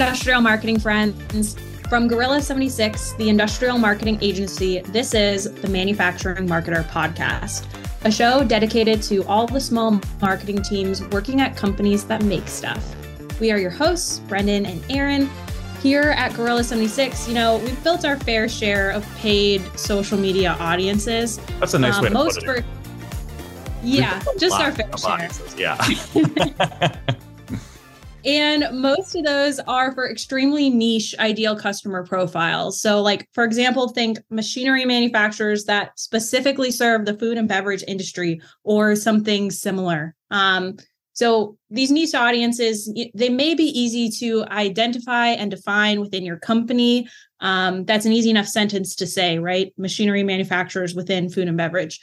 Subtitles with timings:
[0.00, 1.56] industrial marketing friends.
[1.90, 7.66] From Gorilla 76, the industrial marketing agency, this is the Manufacturing Marketer Podcast,
[8.04, 12.96] a show dedicated to all the small marketing teams working at companies that make stuff.
[13.40, 15.28] We are your hosts, Brendon and Aren.
[15.82, 20.56] Here at Gorilla 76, you know, we've built our fair share of paid social media
[20.60, 21.38] audiences.
[21.58, 22.62] That's a nice um, way to most put it.
[22.62, 22.68] For,
[23.82, 25.28] yeah, just our fair share.
[25.58, 26.96] Yeah.
[28.24, 32.80] And most of those are for extremely niche ideal customer profiles.
[32.80, 38.40] So, like, for example, think machinery manufacturers that specifically serve the food and beverage industry
[38.62, 40.14] or something similar.
[40.30, 40.76] Um,
[41.12, 47.08] so, these niche audiences, they may be easy to identify and define within your company.
[47.40, 49.72] Um, that's an easy enough sentence to say, right?
[49.78, 52.00] Machinery manufacturers within food and beverage.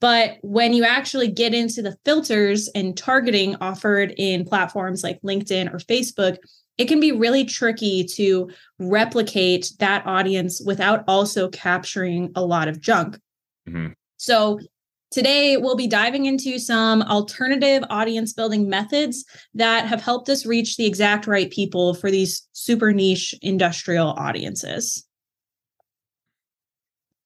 [0.00, 5.72] But when you actually get into the filters and targeting offered in platforms like LinkedIn
[5.72, 6.38] or Facebook,
[6.76, 12.80] it can be really tricky to replicate that audience without also capturing a lot of
[12.80, 13.18] junk.
[13.68, 13.88] Mm-hmm.
[14.16, 14.60] So,
[15.10, 20.76] today we'll be diving into some alternative audience building methods that have helped us reach
[20.76, 25.04] the exact right people for these super niche industrial audiences.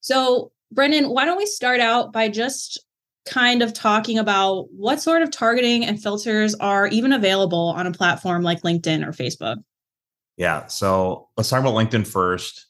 [0.01, 2.83] So, Brendon, why don't we start out by just
[3.27, 7.93] kind of talking about what sort of targeting and filters are even available on a
[7.93, 9.57] platform like LinkedIn or Facebook?
[10.37, 10.67] Yeah.
[10.67, 12.67] So let's talk about LinkedIn first.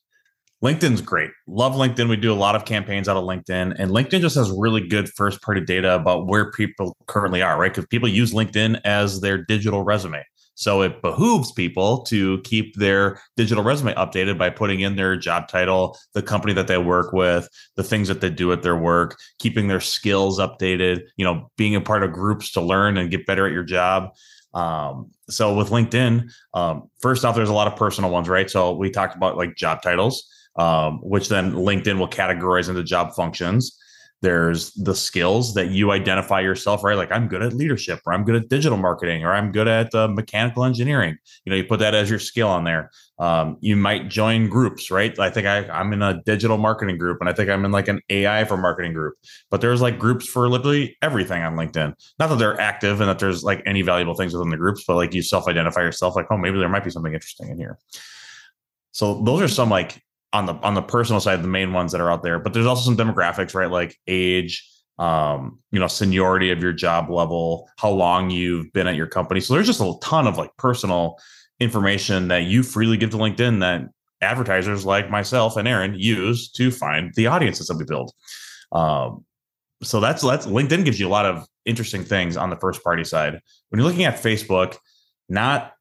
[0.62, 1.30] LinkedIn's great.
[1.46, 2.08] Love LinkedIn.
[2.08, 5.08] We do a lot of campaigns out of LinkedIn, and LinkedIn just has really good
[5.08, 7.72] first party data about where people currently are, right?
[7.72, 10.24] Because people use LinkedIn as their digital resume.
[10.54, 15.48] So it behooves people to keep their digital resume updated by putting in their job
[15.48, 19.18] title, the company that they work with, the things that they do at their work,
[19.38, 23.26] keeping their skills updated, you know, being a part of groups to learn and get
[23.26, 24.10] better at your job.
[24.54, 28.50] Um, so with LinkedIn, um, first off, there's a lot of personal ones, right?
[28.50, 33.14] So we talked about like job titles, um, which then LinkedIn will categorize into job
[33.14, 33.78] functions
[34.22, 36.96] there's the skills that you identify yourself right?
[36.96, 39.94] Like i'm good at leadership or i'm good at digital marketing or i'm good at
[39.94, 41.18] uh, mechanical engineering.
[41.44, 42.90] You know you put that as your skill on there.
[43.18, 45.16] Um, you might join groups right?
[45.18, 47.88] I think I, i'm in a digital marketing group and i think i'm in like
[47.88, 49.14] an ai for marketing group.
[49.50, 51.94] But there's like groups for literally everything on linkedin.
[52.18, 54.96] Not that they're active and that there's like any valuable things within the groups but
[54.96, 57.78] like you self-identify yourself like oh maybe there might be something interesting in here.
[58.92, 60.00] So those are some like
[60.32, 62.38] on the on the personal side, the main ones that are out there.
[62.38, 63.70] But there's also some demographics, right?
[63.70, 68.96] Like age, um, you know, seniority of your job level, how long you've been at
[68.96, 69.40] your company.
[69.40, 71.18] So there's just a ton of like personal
[71.60, 73.82] information that you freely give to LinkedIn that
[74.20, 78.12] advertisers like myself and Aren use to find the audiences that we build.
[78.70, 79.24] Um,
[79.82, 83.04] so that's that's LinkedIn gives you a lot of interesting things on the first party
[83.04, 83.38] side.
[83.68, 84.76] When you're looking at Facebook,
[85.28, 85.72] not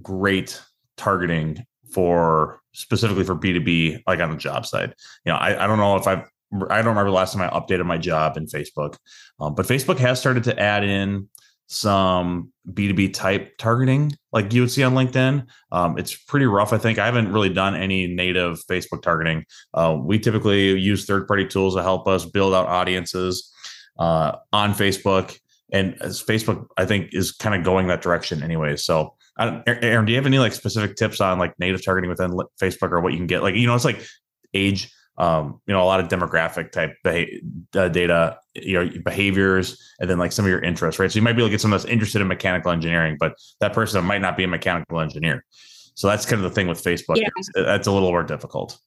[0.00, 0.60] great
[0.96, 4.94] targeting for specifically for B2B, like on the job side.
[5.24, 6.24] You know, I, I don't know if I've,
[6.70, 8.96] I don't remember the last time I updated my job in Facebook,
[9.40, 11.28] um, but Facebook has started to add in
[11.72, 15.46] some B2B type targeting like you would see on LinkedIn.
[15.70, 16.98] Um, it's pretty rough, I think.
[16.98, 19.44] I haven't really done any native Facebook targeting.
[19.72, 23.52] Uh, we typically use third party tools to help us build out audiences
[23.98, 25.38] uh, on Facebook.
[25.72, 28.76] And as Facebook, I think, is kind of going that direction anyway.
[28.76, 32.90] So Aren, do you have any like specific tips on like native targeting within Facebook
[32.90, 33.42] or what you can get?
[33.42, 34.02] Like, you know, it's like
[34.54, 37.40] age, um, you know, a lot of demographic type beha-
[37.76, 41.10] uh, data, you know, behaviors, and then like some of your interests, right?
[41.10, 43.72] So you might be able to get someone that's interested in mechanical engineering, but that
[43.72, 45.44] person might not be a mechanical engineer.
[45.94, 47.16] So that's kind of the thing with Facebook.
[47.16, 47.28] Yeah.
[47.54, 48.78] That's a little more difficult.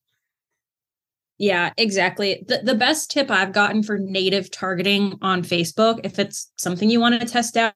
[1.38, 2.46] Yeah, exactly.
[2.48, 7.02] The, the best tip I've gotten for native targeting on Facebook, if it's something you
[7.02, 7.74] want to test out,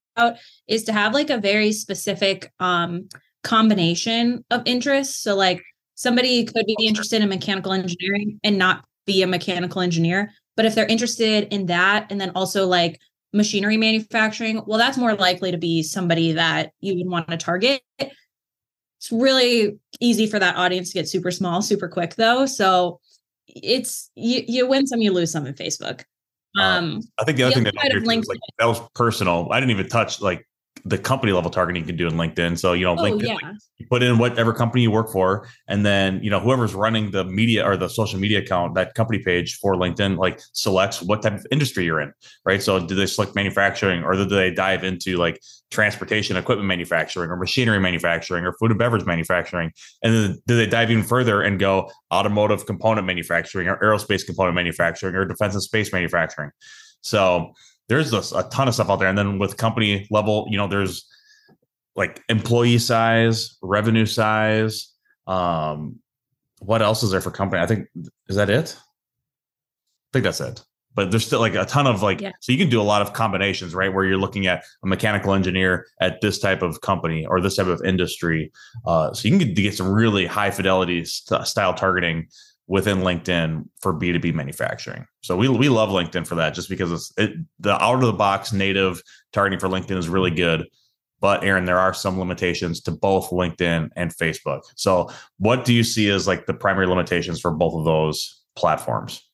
[0.68, 3.10] is to have like a very specific um,
[3.44, 5.22] combination of interests.
[5.22, 5.62] So, like,
[5.96, 10.32] somebody could be interested in mechanical engineering and not be a mechanical engineer.
[10.56, 13.00] But if they're interested in that and then also like
[13.34, 17.82] machinery manufacturing, well, that's more likely to be somebody that you would want to target.
[17.98, 22.46] It's really easy for that audience to get super small, super quick, though.
[22.46, 23.00] So,
[23.48, 26.04] it's you, you win some, you lose some in Facebook.
[26.58, 29.50] Uh, um, I think the other the thing that, like, that was personal.
[29.52, 30.48] I didn't even touch like
[30.86, 32.58] the company level targeting you can do in LinkedIn.
[32.58, 33.34] So, you know, oh, LinkedIn, yeah.
[33.34, 37.12] like, you put in whatever company you work for, and then, you know, whoever's running
[37.12, 41.22] the media or the social media account, that company page for LinkedIn, like selects what
[41.22, 42.12] type of industry you're in,
[42.46, 42.62] right?
[42.62, 45.40] So, do they select manufacturing or do they dive into like
[45.72, 49.72] transportation equipment manufacturing or machinery manufacturing or food and beverage manufacturing?
[50.04, 54.56] And then do they dive even further and go automotive component manufacturing or aerospace component
[54.56, 56.52] manufacturing or defense and space manufacturing?
[57.02, 57.54] So,
[57.90, 59.10] there's a, a ton of stuff out there.
[59.10, 61.06] And then with company level, you know, there's
[61.96, 64.94] like employee size, revenue size.
[65.28, 66.00] Um,
[66.60, 67.62] what else is there for company?
[67.62, 67.88] I think
[68.28, 68.78] is that it.
[68.78, 70.64] I think that's it.
[70.96, 72.32] But there's still like a ton of like, yeah.
[72.42, 73.94] so you can do a lot of combinations, right?
[73.94, 77.68] Where you're looking at a mechanical engineer at this type of company or this type
[77.68, 78.52] of industry.
[78.86, 82.28] Uh, so you can get, get some really high fidelity st- style targeting
[82.70, 85.06] within LinkedIn for B2B manufacturing.
[85.22, 88.14] So we, we love LinkedIn for that just because it's it, the out of the
[88.14, 89.02] box native
[89.34, 90.68] targeting for LinkedIn is really good.
[91.20, 94.62] But Aren, there are some limitations to both LinkedIn and Facebook.
[94.76, 99.28] So what do you see as like the primary limitations for both of those platforms?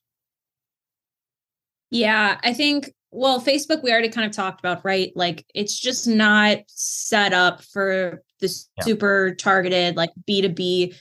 [1.91, 5.11] Yeah, I think well, Facebook we already kind of talked about, right?
[5.13, 8.47] Like it's just not set up for the
[8.77, 8.83] yeah.
[8.83, 10.95] super targeted like B2B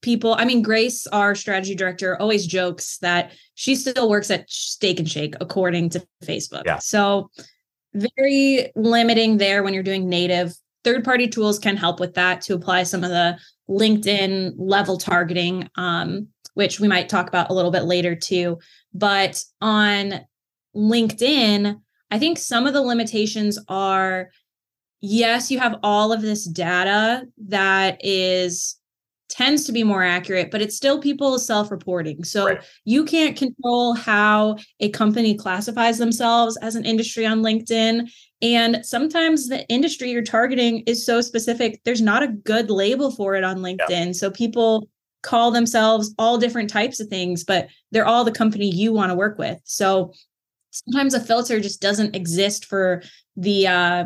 [0.00, 0.34] people.
[0.34, 5.10] I mean, Grace, our strategy director, always jokes that she still works at Steak and
[5.10, 6.62] Shake according to Facebook.
[6.64, 6.78] Yeah.
[6.78, 7.30] So
[7.94, 10.54] very limiting there when you're doing native.
[10.84, 13.38] Third party tools can help with that to apply some of the
[13.68, 18.58] LinkedIn level targeting, um, which we might talk about a little bit later too.
[18.92, 20.20] But on
[20.74, 21.80] LinkedIn,
[22.10, 24.30] I think some of the limitations are
[25.00, 28.76] yes, you have all of this data that is
[29.32, 32.22] tends to be more accurate, but it's still people self-reporting.
[32.22, 32.62] So right.
[32.84, 38.12] you can't control how a company classifies themselves as an industry on LinkedIn.
[38.42, 43.34] And sometimes the industry you're targeting is so specific, there's not a good label for
[43.34, 44.06] it on LinkedIn.
[44.06, 44.12] Yeah.
[44.12, 44.86] So people
[45.22, 49.16] call themselves all different types of things, but they're all the company you want to
[49.16, 49.58] work with.
[49.64, 50.12] So
[50.72, 53.02] sometimes a filter just doesn't exist for
[53.36, 54.04] the uh,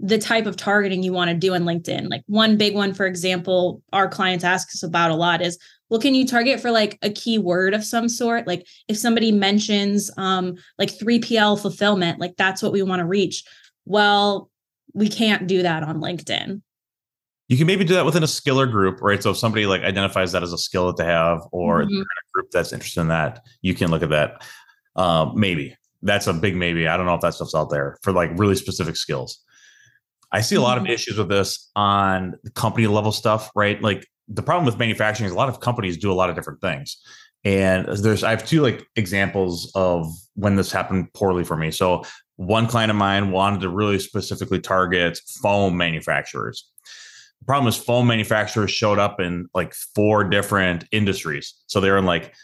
[0.00, 2.10] the type of targeting you want to do on LinkedIn.
[2.10, 5.58] Like one big one, for example, our clients ask us about a lot is,
[5.88, 8.46] well, can you target for like a keyword of some sort?
[8.46, 13.44] Like if somebody mentions um like 3PL fulfillment, like that's what we want to reach.
[13.84, 14.50] Well,
[14.94, 16.62] we can't do that on LinkedIn.
[17.48, 19.22] You can maybe do that within a skiller group, right?
[19.22, 22.00] So if somebody like identifies that as a skill that they have, or mm-hmm.
[22.00, 24.42] a group that's interested in that, you can look at that.
[24.96, 26.88] Um, maybe that's a big maybe.
[26.88, 29.40] I don't know if that stuff's out there for like really specific skills.
[30.32, 30.92] I see a lot of mm-hmm.
[30.92, 33.80] issues with this on the company level stuff, right?
[33.82, 36.60] Like the problem with manufacturing is a lot of companies do a lot of different
[36.60, 36.98] things.
[37.44, 41.70] And there's I have two like examples of when this happened poorly for me.
[41.70, 42.04] So
[42.36, 46.68] one client of mine wanted to really specifically target foam manufacturers.
[47.40, 51.54] The problem is foam manufacturers showed up in like four different industries.
[51.66, 52.34] So they were in like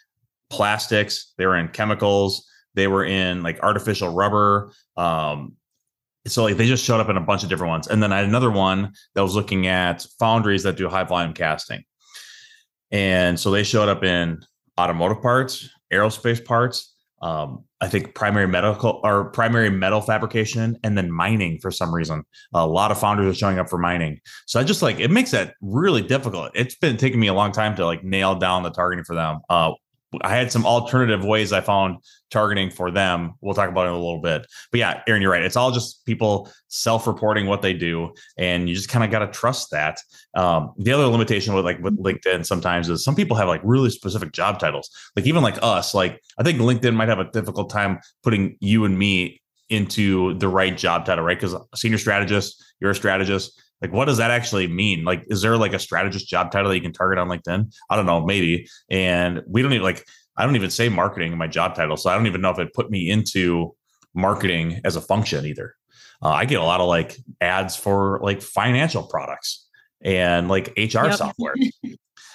[0.51, 5.57] plastics, they were in chemicals, they were in like artificial rubber, um,
[6.27, 7.87] so like they just showed up in a bunch of different ones.
[7.89, 11.33] And then i had another one that was looking at foundries that do high volume
[11.33, 11.83] casting.
[12.91, 14.41] And so they showed up in
[14.79, 21.11] automotive parts aerospace parts um, i think primary medical or primary metal fabrication and then
[21.11, 22.23] mining for some reason.
[22.55, 24.21] A lot of founders are showing up for mining.
[24.47, 26.53] So i just like it makes that really difficult.
[26.55, 29.41] It's been taking me a long time to like nail down the targeting for them.
[29.49, 29.73] Uh,
[30.23, 31.99] I had some alternative ways I found
[32.31, 33.35] targeting for them.
[33.41, 34.47] We'll talk about it in a little bit.
[34.71, 35.43] But yeah, Aren, you're right.
[35.43, 39.29] It's all just people self-reporting what they do, and you just kind of got to
[39.29, 39.99] trust that.
[40.35, 43.91] Um, the other limitation with like with LinkedIn sometimes is some people have like really
[43.91, 44.91] specific job titles.
[45.17, 48.85] Like even like us, like I think LinkedIn might have a difficult time putting you
[48.85, 51.39] and me into the right job title, right?
[51.41, 55.05] Because senior strategist, you're a strategist like what does that actually mean?
[55.05, 57.75] Like is there like a strategist job title that you can target on linkedin?
[57.89, 58.69] I don't know maybe.
[58.91, 60.07] And we don't even like
[60.37, 62.59] i don't even say marketing in my job title so i don't even know if
[62.59, 63.75] it put me into
[64.15, 65.75] marketing as a function either.
[66.23, 69.67] Uh, i get a lot of like ads for like financial products
[70.03, 71.15] and like hr yep.
[71.15, 71.55] software.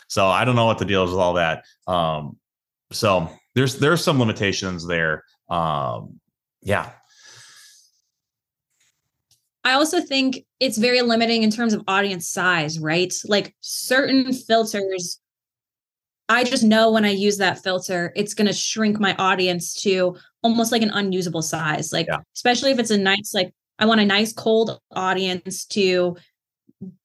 [0.08, 1.64] So i don't know what the deal is with all that.
[1.88, 2.38] Um
[2.92, 5.24] so there's there's some limitations there.
[5.50, 6.20] Um
[6.62, 6.92] yeah
[9.66, 13.12] I also think it's very limiting in terms of audience size, right?
[13.26, 15.20] Like certain filters,
[16.30, 20.16] I just know when I use that filter, it's going to shrink my audience to
[20.44, 21.92] almost like an unusable size.
[21.92, 22.20] Like, yeah.
[22.36, 26.16] especially if it's a nice, like, I want a nice cold audience to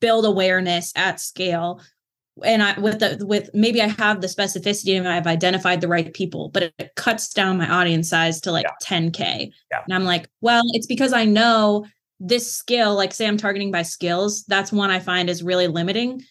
[0.01, 1.81] build awareness at scale.
[2.45, 6.13] And I with the with maybe I have the specificity and I've identified the right
[6.15, 8.99] people, but it cuts down my audience size to like yeah.
[8.99, 9.51] 10K.
[9.71, 9.81] Yeah.
[9.85, 11.85] And I'm like, well, it's because I know
[12.21, 16.23] this skill, like say I'm targeting by skills, that's one I find is really limiting.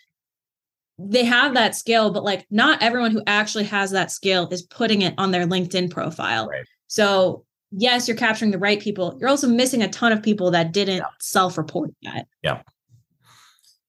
[0.99, 5.01] They have that skill, but like not everyone who actually has that skill is putting
[5.01, 6.47] it on their LinkedIn profile.
[6.47, 6.65] Right.
[6.87, 9.17] So, yes, you're capturing the right people.
[9.19, 11.05] You're also missing a ton of people that didn't yeah.
[11.19, 12.27] self report that.
[12.43, 12.61] Yeah.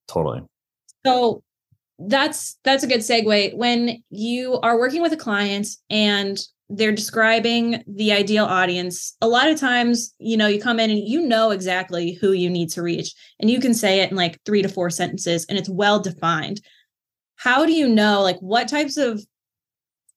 [0.08, 0.42] Totally.
[1.04, 1.42] So,
[2.02, 7.82] that's that's a good segue when you are working with a client and they're describing
[7.86, 9.16] the ideal audience.
[9.20, 12.48] A lot of times, you know, you come in and you know exactly who you
[12.48, 15.58] need to reach, and you can say it in like three to four sentences and
[15.58, 16.60] it's well defined.
[17.36, 19.24] How do you know, like, what types of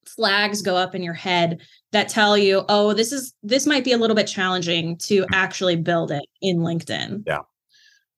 [0.06, 1.60] flags go up in your head
[1.92, 5.76] that tell you, oh, this is this might be a little bit challenging to actually
[5.76, 7.24] build it in LinkedIn?
[7.26, 7.40] Yeah.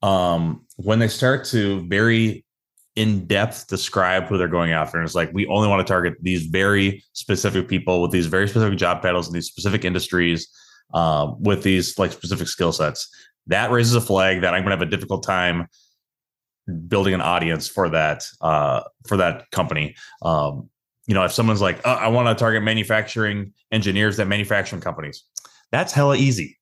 [0.01, 2.44] Um, when they start to very
[2.95, 4.97] in depth describe who they're going after.
[4.97, 8.47] And it's like, we only want to target these very specific people with these very
[8.47, 10.47] specific job titles in these specific industries
[10.93, 13.09] uh, with these like specific skill sets.
[13.47, 15.67] That raises a flag that I'm going to have a difficult time
[16.87, 19.95] building an audience for that uh, for that company.
[20.21, 20.69] Um,
[21.05, 25.23] you know, if someone's like, oh, I want to target manufacturing engineers that manufacturing companies,
[25.71, 26.57] that's hella easy.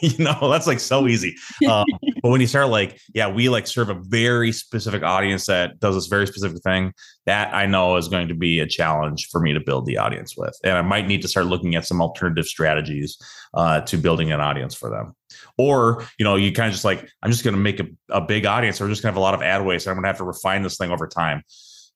[0.02, 1.36] you know, that's like so easy.
[1.68, 1.84] Um,
[2.22, 5.94] but when you start like, yeah, we like serve a very specific audience that does
[5.94, 6.92] this very specific thing,
[7.26, 10.36] that I know is going to be a challenge for me to build the audience
[10.36, 10.58] with.
[10.64, 13.18] And I might need to start looking at some alternative strategies
[13.54, 15.14] uh, to building an audience for them.
[15.58, 18.20] Or, you know, you kind of just like, I'm just going to make a, a
[18.20, 18.80] big audience.
[18.80, 19.86] Or just going to have a lot of ad waste.
[19.86, 21.42] I'm going to have to refine this thing over time.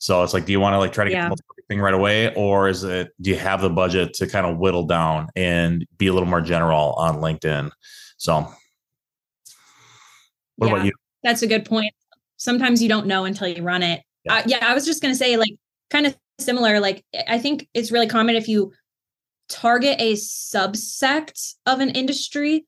[0.05, 1.23] So it's like, do you want to like try to yeah.
[1.23, 4.27] get the most thing right away, or is it do you have the budget to
[4.27, 7.71] kind of whittle down and be a little more general on LinkedIn?
[8.19, 8.47] So,
[10.57, 10.93] what yeah, about you?
[11.23, 11.95] That's a good point.
[12.37, 14.03] Sometimes you don't know until you run it.
[14.27, 15.55] Yeah, uh, yeah I was just gonna say like
[15.89, 16.81] kind of similar.
[16.81, 18.75] Like I think it's really common if you
[19.49, 22.67] target a subsect of an industry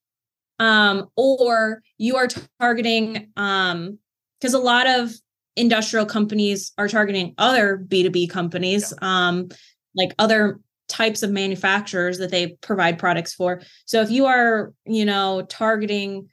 [0.59, 2.29] um or you are
[2.59, 3.99] targeting um
[4.41, 5.13] because a lot of
[5.57, 9.29] industrial companies are targeting other B2B companies, yeah.
[9.29, 9.49] um,
[9.95, 13.63] like other types of manufacturers that they provide products for.
[13.87, 16.29] So if you are, you know, targeting,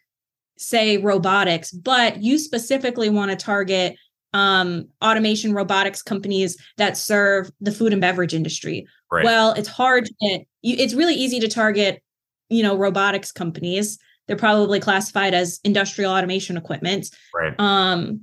[0.58, 3.96] say, robotics, but you specifically want to target
[4.34, 8.88] um, automation robotics companies that serve the food and beverage industry.
[9.12, 9.24] Right.
[9.24, 10.06] Well, it's hard.
[10.06, 12.01] To, it's really easy to target,
[12.50, 14.00] you know, robotics companies.
[14.27, 17.08] They're probably classified as industrial automation equipment.
[17.34, 17.53] Right.
[17.60, 18.22] Um,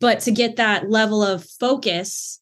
[0.00, 2.40] but to get that level of focus,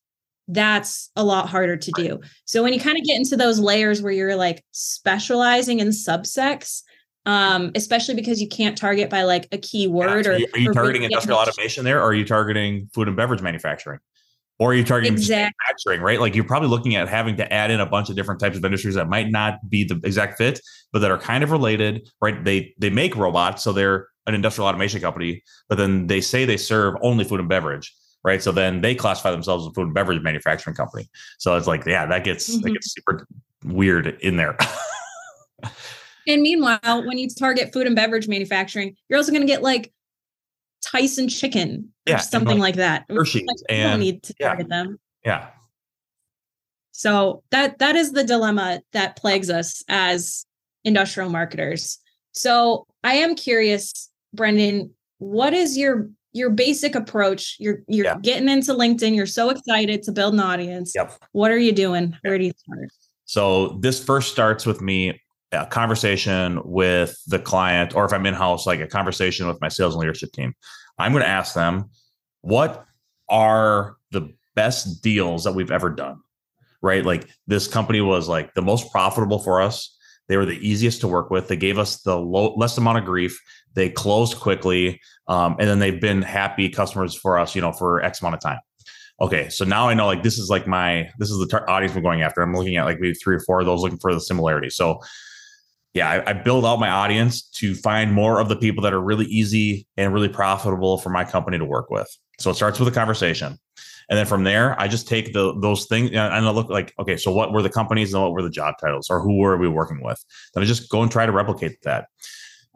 [0.48, 2.20] that's a lot harder to do.
[2.44, 6.82] So when you kind of get into those layers where you're like specializing in subsects,
[7.24, 10.58] um, especially because you can't target by like a keyword yeah, or are you, are
[10.60, 13.98] you targeting industrial automation there or are you targeting food and beverage manufacturing?
[14.58, 15.52] Or you're you targeting exactly.
[15.68, 16.20] manufacturing, right?
[16.20, 18.64] Like you're probably looking at having to add in a bunch of different types of
[18.64, 20.60] industries that might not be the exact fit,
[20.92, 22.42] but that are kind of related, right?
[22.42, 26.56] They they make robots, so they're an industrial automation company, but then they say they
[26.56, 27.94] serve only food and beverage,
[28.24, 28.42] right?
[28.42, 31.08] So then they classify themselves as a food and beverage manufacturing company.
[31.38, 32.62] So it's like, yeah, that gets mm-hmm.
[32.62, 33.26] that gets super
[33.64, 34.56] weird in there.
[36.26, 39.92] and meanwhile, when you target food and beverage manufacturing, you're also going to get like
[40.82, 43.04] Tyson chicken yeah, something like, like, that.
[43.08, 44.98] Hershey's like, and don't need to target them.
[45.24, 45.48] Yeah.
[46.92, 50.46] So that that is the dilemma that plagues us as
[50.84, 51.98] industrial marketers.
[52.32, 57.56] So I am curious Brendon, what is your your basic approach?
[57.58, 58.18] You're you're yeah.
[58.22, 59.14] getting into LinkedIn.
[59.14, 60.92] You're so excited to build an audience.
[60.94, 61.12] Yep.
[61.32, 62.16] What are you doing?
[62.22, 62.90] Where do you start?
[63.24, 65.20] So this first starts with me
[65.52, 69.68] a conversation with the client, or if I'm in house, like a conversation with my
[69.68, 70.54] sales and leadership team.
[70.98, 71.90] I'm going to ask them
[72.46, 72.86] what
[73.28, 76.20] are the best deals that we've ever done.
[76.82, 79.96] Right, like this company was like the most profitable for us.
[80.28, 81.48] They were the easiest to work with.
[81.48, 83.40] They gave us the low, less amount of grief.
[83.74, 88.02] They closed quickly, um, and then they've been happy customers for us, you know, for
[88.02, 88.58] X amount of time.
[89.20, 91.94] Okay, so now I know like this is like my this is the tar- audience
[91.94, 92.42] we're going after.
[92.42, 94.70] I'm looking at like maybe three or four of those, looking for the similarity.
[94.70, 95.00] So
[95.94, 99.00] yeah, I, I, build out my audience to find more of the people that are
[99.00, 102.06] really easy and really profitable for my company to work with.
[102.38, 103.58] So it starts with a conversation.
[104.08, 107.16] And then from there, I just take the those things and I look like, okay,
[107.16, 109.68] so what were the companies and what were the job titles or who were we
[109.68, 110.24] working with?
[110.54, 112.06] Then I just go and try to replicate that.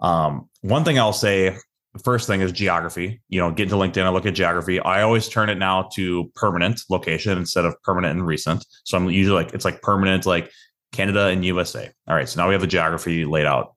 [0.00, 1.56] Um, one thing I'll say,
[1.92, 3.20] the first thing is geography.
[3.28, 4.80] You know, get into LinkedIn, I look at geography.
[4.80, 8.64] I always turn it now to permanent location instead of permanent and recent.
[8.84, 10.50] So I'm usually like, it's like permanent, like
[10.92, 11.90] Canada and USA.
[12.08, 12.28] All right.
[12.28, 13.74] So now we have the geography laid out.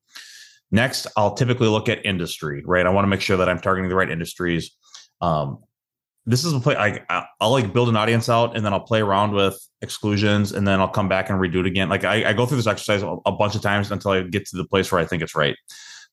[0.72, 2.86] Next, I'll typically look at industry, right?
[2.86, 4.72] I want to make sure that I'm targeting the right industries.
[5.22, 5.60] Um,
[6.26, 9.02] this is a play I I'll like build an audience out and then I'll play
[9.02, 11.90] around with exclusions and then I'll come back and redo it again.
[11.90, 14.58] Like I, I go through this exercise a, bunch of times until I get to
[14.58, 15.56] the place where I think it's right.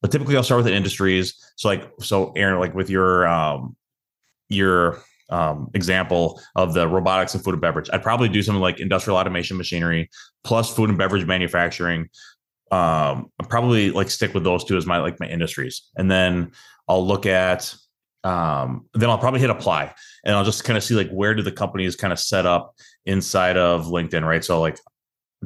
[0.02, 1.34] But typically, I'll start with the industries.
[1.56, 3.76] So, like, so Aren, like with your um,
[4.48, 8.80] your um, example of the robotics and food and beverage, I'd probably do something like
[8.80, 10.10] industrial automation machinery
[10.42, 12.08] plus food and beverage manufacturing.
[12.72, 16.52] Um, I'll probably like stick with those two as my like my industries, and then
[16.88, 17.74] I'll look at
[18.24, 21.42] um, then I'll probably hit apply, and I'll just kind of see like where do
[21.42, 22.74] the companies kind of set up
[23.06, 24.44] inside of LinkedIn, right?
[24.44, 24.78] So like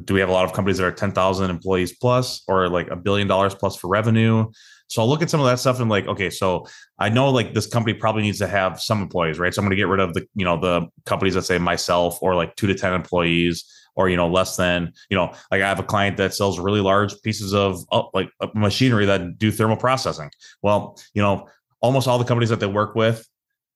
[0.03, 2.95] do we have a lot of companies that are 10,000 employees plus or like a
[2.95, 4.45] billion dollars plus for revenue?
[4.87, 6.67] So I'll look at some of that stuff and like, okay, so
[6.99, 9.53] I know like this company probably needs to have some employees, right?
[9.53, 12.19] So I'm going to get rid of the, you know, the companies that say myself
[12.21, 13.63] or like two to 10 employees
[13.95, 16.81] or, you know, less than, you know, like I have a client that sells really
[16.81, 20.29] large pieces of uh, like machinery that do thermal processing.
[20.61, 21.47] Well, you know,
[21.85, 23.25] almost all the companies that they work with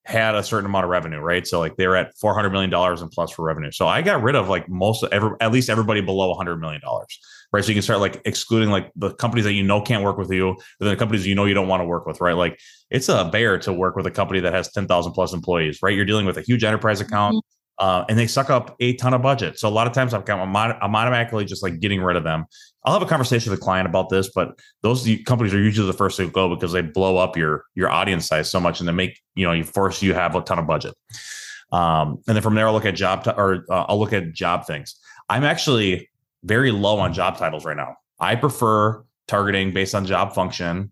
[0.06, 1.46] had a certain amount of revenue, right?
[1.46, 3.72] So like they were at four hundred million dollars in plus for revenue.
[3.72, 6.82] So I got rid of like most of every at least everybody below hundred million
[6.82, 7.20] dollars,
[7.54, 7.64] right?
[7.64, 10.32] So you can start like excluding like the companies that you know can't work with
[10.32, 12.34] you, and then the companies you know you don't want to work with, right?
[12.36, 15.80] Like it's a bear to work with a company that has ten thousand plus employees,
[15.84, 15.96] right?
[15.96, 17.36] You're dealing with a huge enterprise account.
[17.36, 17.59] Mm-hmm.
[17.80, 19.58] Uh, and they suck up a ton of budget.
[19.58, 22.46] So a lot of times I'm, I'm, I'm automatically just like getting rid of them.
[22.84, 25.94] I'll have a conversation with a client about this, but those companies are usually the
[25.94, 28.94] first to go because they blow up your your audience size so much and they
[28.94, 30.94] make you know you force you have a ton of budget.
[31.72, 34.34] Um, and then from there, I'll look at job t- or uh, I'll look at
[34.34, 34.96] job things.
[35.30, 36.10] I'm actually
[36.44, 37.96] very low on job titles right now.
[38.20, 40.92] I prefer targeting based on job function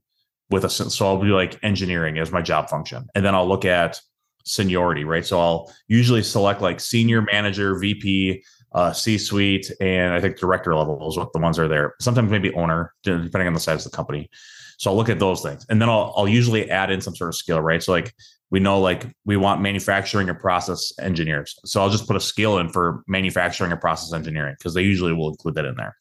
[0.49, 3.65] with a so I'll be like engineering as my job function, and then I'll look
[3.65, 3.99] at
[4.47, 5.25] seniority, right?
[5.25, 11.07] So I'll usually select like senior manager, VP, uh, C-suite, and I think director level
[11.09, 11.95] is what the ones are there.
[11.99, 14.29] Sometimes maybe owner, depending on the size of the company.
[14.77, 17.29] So I'll look at those things, and then I'll I'll usually add in some sort
[17.29, 17.81] of skill, right?
[17.81, 18.13] So like
[18.51, 22.59] we know like we want manufacturing and process engineers, so I'll just put a skill
[22.59, 25.97] in for manufacturing and process engineering because they usually will include that in there.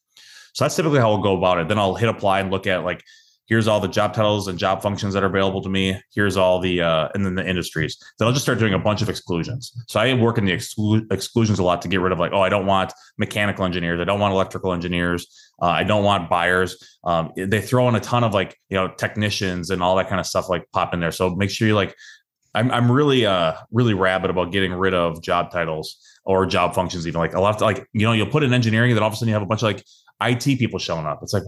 [0.53, 1.69] So that's typically how we'll go about it.
[1.69, 3.03] Then I'll hit apply and look at like
[3.47, 6.01] here's all the job titles and job functions that are available to me.
[6.13, 7.97] Here's all the uh, and then the industries.
[8.19, 9.73] Then i'll just start doing a bunch of exclusions.
[9.89, 12.43] So i work in the exclu- exclusions a lot to get rid of like oh
[12.43, 14.01] i don't want mechanical engineers.
[14.01, 15.27] I don't want electrical engineers.
[15.63, 16.99] Uh, i don't want buyers.
[17.05, 20.21] Um, they throw in a ton of like you know technicians and all that kind
[20.21, 21.13] of stuff like pop in there.
[21.13, 21.95] So make sure you like
[22.55, 27.07] i'm, I'm really uh really rabid about getting rid of job titles or job functions
[27.07, 27.21] even.
[27.21, 29.17] Like a lot of like you know you'll put in engineering then all of a
[29.17, 29.85] sudden you have a bunch of like
[30.21, 31.21] IT people showing up.
[31.23, 31.43] It's like,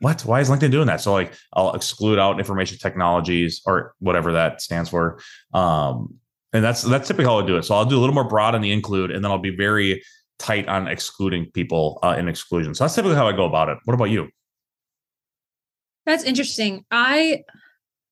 [0.00, 0.22] what?
[0.22, 1.00] Why is LinkedIn doing that?
[1.00, 5.20] So like, I'll exclude out information technologies or whatever that stands for.
[5.54, 6.14] Um,
[6.52, 7.64] and that's that's typically how I do it.
[7.64, 10.02] So I'll do a little more broad on the include, and then I'll be very
[10.38, 12.74] tight on excluding people uh, in exclusion.
[12.74, 13.78] So that's typically how I go about it.
[13.84, 14.28] What about you?
[16.04, 16.84] That's interesting.
[16.90, 17.42] I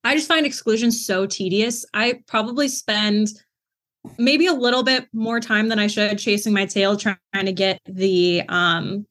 [0.05, 1.85] I just find exclusion so tedious.
[1.93, 3.29] I probably spend
[4.17, 7.81] maybe a little bit more time than I should chasing my tail trying to get
[7.85, 9.07] the um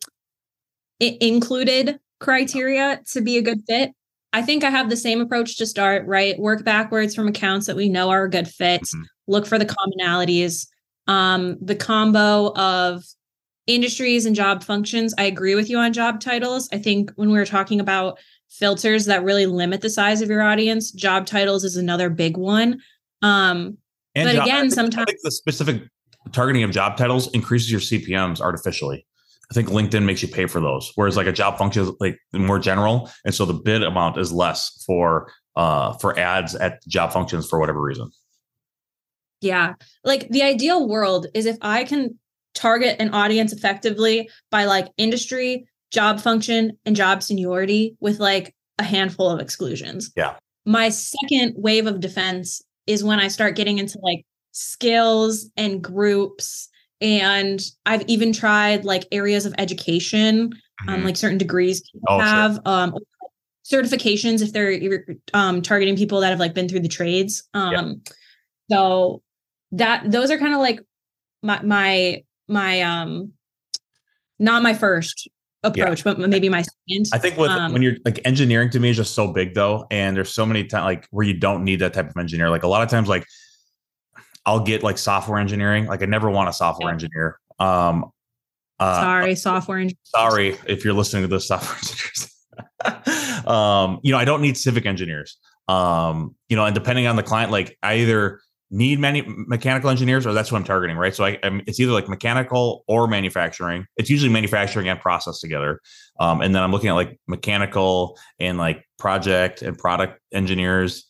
[1.00, 3.92] included criteria to be a good fit.
[4.32, 6.38] I think I have the same approach to start, right?
[6.38, 9.04] Work backwards from accounts that we know are a good fit, mm-hmm.
[9.28, 10.68] look for the commonalities.
[11.08, 13.04] Um, the combo of
[13.66, 16.70] industries and job functions, I agree with you on job titles.
[16.72, 20.42] I think when we were talking about filters that really limit the size of your
[20.42, 22.80] audience, job titles is another big one.
[23.22, 23.78] Um,
[24.16, 25.84] and but job, again, sometimes the specific
[26.32, 29.06] targeting of job titles increases your CPMs artificially.
[29.52, 32.20] I think LinkedIn makes you pay for those, whereas like a job function is like
[32.34, 37.12] more general, and so the bid amount is less for uh for ads at job
[37.12, 38.12] functions for whatever reason.
[39.42, 42.20] Yeah, like the ideal world is if I can
[42.54, 48.84] target an audience effectively by like industry, job function, and job seniority with like a
[48.84, 50.12] handful of exclusions.
[50.16, 50.36] Yeah.
[50.66, 56.70] My second wave of defense is when I start getting into like skills and groups
[57.02, 60.90] and I've even tried like areas of education, um, mm-hmm.
[60.90, 62.62] um, like certain degrees oh, have sure.
[62.66, 62.96] um,
[63.66, 67.44] certifications if they're um, targeting people that have like been through the trades.
[67.54, 68.02] Um,
[68.70, 69.22] So
[69.72, 70.82] that those are kind of like
[71.44, 73.34] my my my um
[74.40, 75.28] not my first
[75.64, 76.14] approach, yeah.
[76.14, 77.08] but maybe my second.
[77.14, 79.86] I think with um, when you're like engineering to me is just so big though,
[79.92, 82.50] and there's so many times like where you don't need that type of engineer.
[82.50, 83.26] Like a lot of times, like
[84.46, 85.86] I'll get like software engineering.
[85.86, 87.40] Like I never want a software engineer.
[87.60, 88.12] Um,
[88.80, 89.98] uh, sorry, software engineers.
[90.04, 93.46] Sorry if you're listening to this software engineers.
[93.48, 95.38] um, you know, I don't need civic engineers.
[95.68, 98.40] Um, you know, and depending on the client, like I either
[98.72, 101.14] need many mechanical engineers or that's what I'm targeting, right?
[101.14, 103.86] So I, I'm, it's either like mechanical or manufacturing.
[103.98, 105.80] It's usually manufacturing and process together.
[106.20, 111.09] Um, and then I'm looking at like mechanical and like project and product engineers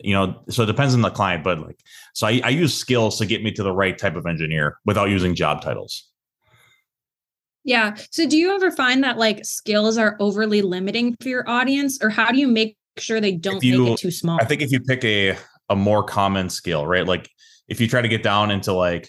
[0.00, 1.78] you know so it depends on the client but like
[2.14, 5.08] so I, I, use skills to get me to the right type of engineer without
[5.08, 6.08] using job titles.
[7.64, 7.96] Yeah.
[8.10, 12.08] So do you ever find that like skills are overly limiting for your audience or
[12.08, 14.38] how do you make sure they don't you, make it too small?
[14.40, 15.36] I think if you pick a
[15.68, 17.06] a more common skill right?
[17.06, 17.28] Like
[17.68, 19.08] if you try to get down into like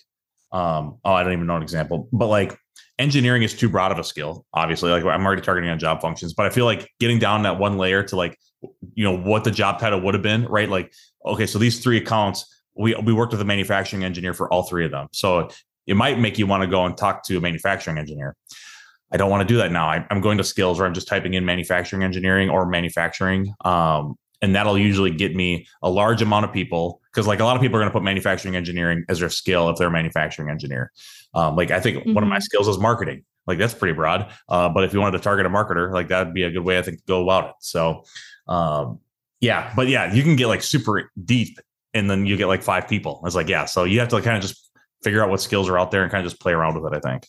[0.52, 2.58] um oh i don't even know an example but like
[2.98, 4.92] engineering is too broad of a skill obviously.
[4.92, 7.78] Like i'm already targeting on job functions but i feel like getting down that one
[7.78, 8.38] layer to like
[8.94, 10.94] you know what the job title would have been right like
[11.26, 14.86] okay so these three accounts we we worked with a manufacturing engineer for all three
[14.86, 15.50] of them so
[15.88, 18.36] it might make you want to go and talk to a manufacturing engineer
[19.12, 19.88] I don't want to do that now.
[19.88, 23.54] I, am going to skills where I'm just typing in manufacturing engineering or manufacturing.
[23.66, 27.56] Um, and that'll usually get me a large amount of people because like a lot
[27.56, 30.50] of people are going to put manufacturing engineering as their skill if they're a manufacturing
[30.50, 30.92] engineer.
[31.34, 32.14] Um, like I think mm-hmm.
[32.14, 32.44] one of my mm-hmm.
[32.44, 33.24] skills is marketing.
[33.48, 34.32] Like that's pretty broad.
[34.48, 36.78] Uh, but if you wanted to target a marketer, like that'd be a good way
[36.78, 37.56] I think to go about it.
[37.62, 38.04] So
[38.50, 39.00] um,
[39.40, 41.60] yeah, but yeah, you can get like super deep
[41.94, 43.22] and then you get like five people.
[43.26, 43.66] It's like, yeah.
[43.66, 44.70] So you have to like kind of just
[45.04, 46.98] figure out what skills are out there and kind of just play around with it,
[46.98, 47.26] I think.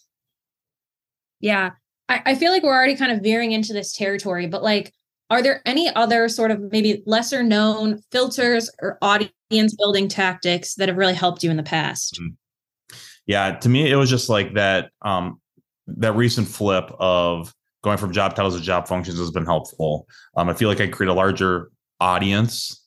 [1.39, 1.71] Yeah.
[2.09, 4.93] I, I feel like we're already kind of veering into this territory, but like,
[5.31, 10.89] are there any other sort of maybe lesser known filters or audience building tactics that
[10.89, 12.15] have really helped you in the past?
[12.15, 12.97] Mm-hmm.
[13.27, 14.91] Yeah, to me, it was just like that.
[15.03, 15.41] Um,
[15.87, 20.07] that recent flip of going from job titles to job functions has been helpful.
[20.37, 22.87] Um, I feel like I create a larger audience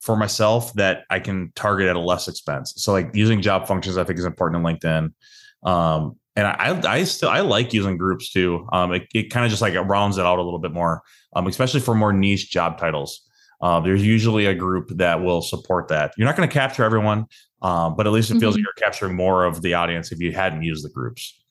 [0.00, 2.72] for myself that I can target at a less expense.
[2.76, 5.12] So like using job functions, I think is important in LinkedIn.
[5.68, 8.68] Um, and I, I still I like using groups too.
[8.72, 11.02] Um, it, it kind of just like it rounds it out a little bit more,
[11.34, 13.22] um, especially for more niche job titles.
[13.60, 16.12] Uh, there's usually a group that will support that.
[16.16, 17.24] You're not going to capture everyone,
[17.62, 18.64] um, but at least it feels mm-hmm.
[18.64, 21.42] like you're capturing more of the audience if you hadn't used the groups.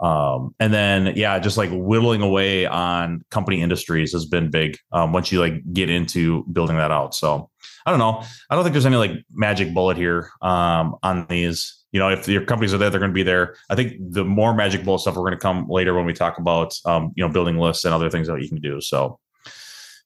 [0.00, 5.12] Um, and then yeah, just like whittling away on company industries has been big um,
[5.12, 7.14] once you like get into building that out.
[7.14, 7.50] So
[7.84, 8.22] I don't know.
[8.50, 11.74] I don't think there's any like magic bullet here um, on these.
[11.90, 13.56] You know, if your companies are there, they're going to be there.
[13.70, 16.38] I think the more magic bullet stuff we're going to come later when we talk
[16.38, 18.80] about um, you know building lists and other things that you can do.
[18.80, 19.18] So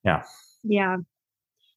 [0.04, 0.22] yeah,
[0.62, 0.98] yeah.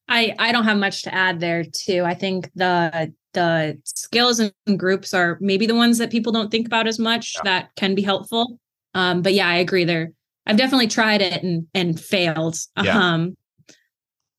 [0.08, 2.04] I I don't have much to add there too.
[2.06, 6.66] I think the the skills and groups are maybe the ones that people don't think
[6.66, 7.42] about as much yeah.
[7.44, 8.60] that can be helpful.
[8.96, 10.12] Um, but yeah, I agree there.
[10.48, 12.58] I've definitely tried it and and failed.
[12.82, 12.98] Yeah.
[12.98, 13.38] Um,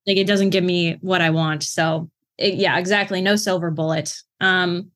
[0.06, 1.62] like it doesn't give me what I want.
[1.62, 3.20] So it, yeah, exactly.
[3.20, 4.16] No silver bullet.
[4.40, 4.90] Um,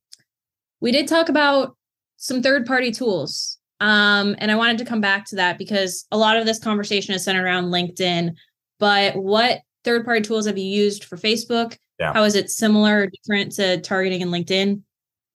[0.81, 1.77] we did talk about
[2.17, 3.59] some third party tools.
[3.81, 7.15] Um, and I wanted to come back to that because a lot of this conversation
[7.15, 8.35] is centered around LinkedIn.
[8.79, 11.77] But what third party tools have you used for Facebook?
[12.01, 12.15] Yeah.
[12.15, 14.81] How is it similar or different to targeting in LinkedIn?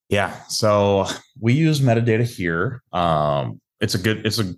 [0.08, 0.36] Yeah.
[0.48, 1.06] So
[1.40, 2.82] we use metadata here.
[2.92, 4.52] Um, it's a good, it's a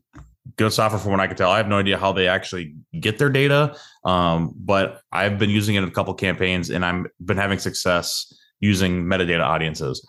[0.57, 1.51] good software from what I can tell.
[1.51, 3.77] I have no idea how they actually get their data.
[4.05, 8.33] Um, but I've been using it in a couple campaigns and I've been having success
[8.61, 10.05] using metadata audiences.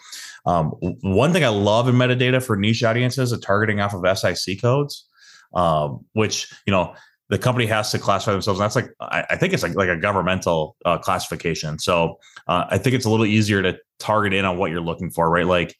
[0.45, 0.69] Um,
[1.01, 5.05] one thing I love in metadata for niche audiences is targeting off of SIC codes,
[5.53, 6.95] um, which, you know,
[7.29, 8.59] the company has to classify themselves.
[8.59, 11.79] And that's like I, I think it's like like a governmental uh, classification.
[11.79, 15.09] So uh, I think it's a little easier to target in on what you're looking
[15.09, 15.45] for, right?
[15.45, 15.75] Like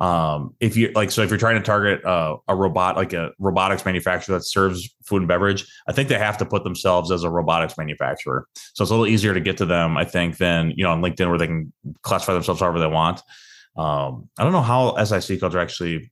[0.00, 3.32] um, if you like, so if you're trying to target uh, a robot, like a
[3.38, 7.22] robotics manufacturer that serves food and beverage, I think they have to put themselves as
[7.22, 8.46] a robotics manufacturer.
[8.74, 11.02] So it's a little easier to get to them, I think, than you know on
[11.02, 11.70] LinkedIn where they can
[12.02, 13.20] classify themselves however they want.
[13.76, 16.10] Um, I don't know how SIC codes are actually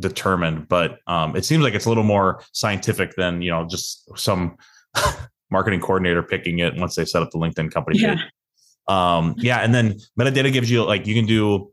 [0.00, 4.08] determined, but um, it seems like it's a little more scientific than you know just
[4.18, 4.56] some
[5.50, 8.00] marketing coordinator picking it once they set up the LinkedIn company.
[8.00, 8.16] Yeah.
[8.86, 11.70] Um, yeah, and then metadata gives you like you can do.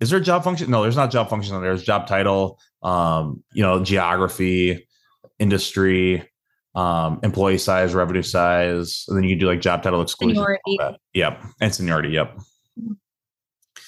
[0.00, 0.70] Is there a job function?
[0.70, 1.60] No, there's not job function.
[1.60, 2.58] There's job title.
[2.82, 4.86] Um, you know, geography,
[5.38, 6.28] industry,
[6.74, 10.36] um, employee size, revenue size, and then you can do like job title exclusion.
[10.36, 10.98] Seniority.
[11.14, 12.10] Yep, and seniority.
[12.10, 12.38] Yep.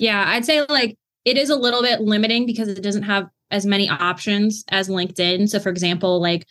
[0.01, 3.67] Yeah, I'd say like it is a little bit limiting because it doesn't have as
[3.67, 5.49] many options as LinkedIn.
[5.49, 6.47] So, for example, like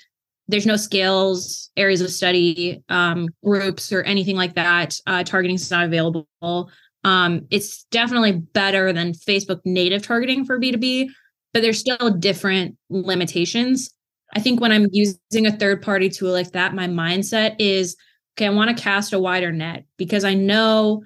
[0.50, 5.00] there's no skills, areas of study, um, groups, or anything like that.
[5.08, 6.70] Uh, targeting is not available.
[7.06, 11.08] Um, it's definitely better than Facebook native targeting for B2B,
[11.54, 13.92] but there's still different limitations.
[14.36, 17.96] I think when I'm using a third party tool like that, my mindset is
[18.38, 21.04] okay, I want to cast a wider net because I know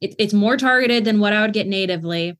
[0.00, 2.36] it, it's more targeted than what I would get natively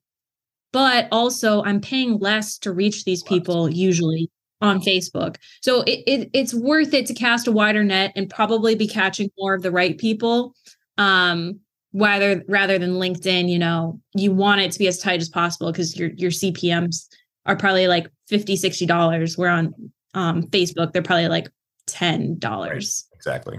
[0.73, 4.31] but also I'm paying less to reach these people usually
[4.61, 5.37] on Facebook.
[5.61, 9.29] So it, it, it's worth it to cast a wider net and probably be catching
[9.39, 10.55] more of the right people.
[10.99, 11.61] Um,
[11.93, 15.71] rather rather than LinkedIn, you know, you want it to be as tight as possible
[15.71, 17.09] because your your CPMs
[17.45, 19.75] are probably like 50 60 dollars where on
[20.15, 21.49] um, Facebook they're probably like
[21.89, 23.05] $10.
[23.15, 23.59] Exactly.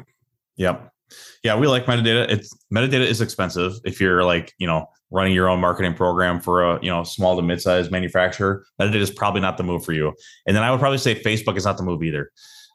[0.55, 0.89] Yep.
[1.43, 2.29] Yeah, we like metadata.
[2.29, 6.63] It's metadata is expensive if you're like, you know, running your own marketing program for
[6.63, 8.65] a, you know, small to mid-sized manufacturer.
[8.81, 10.11] Metadata is probably not the move for you.
[10.47, 12.31] And then I would probably say Facebook is not the move either.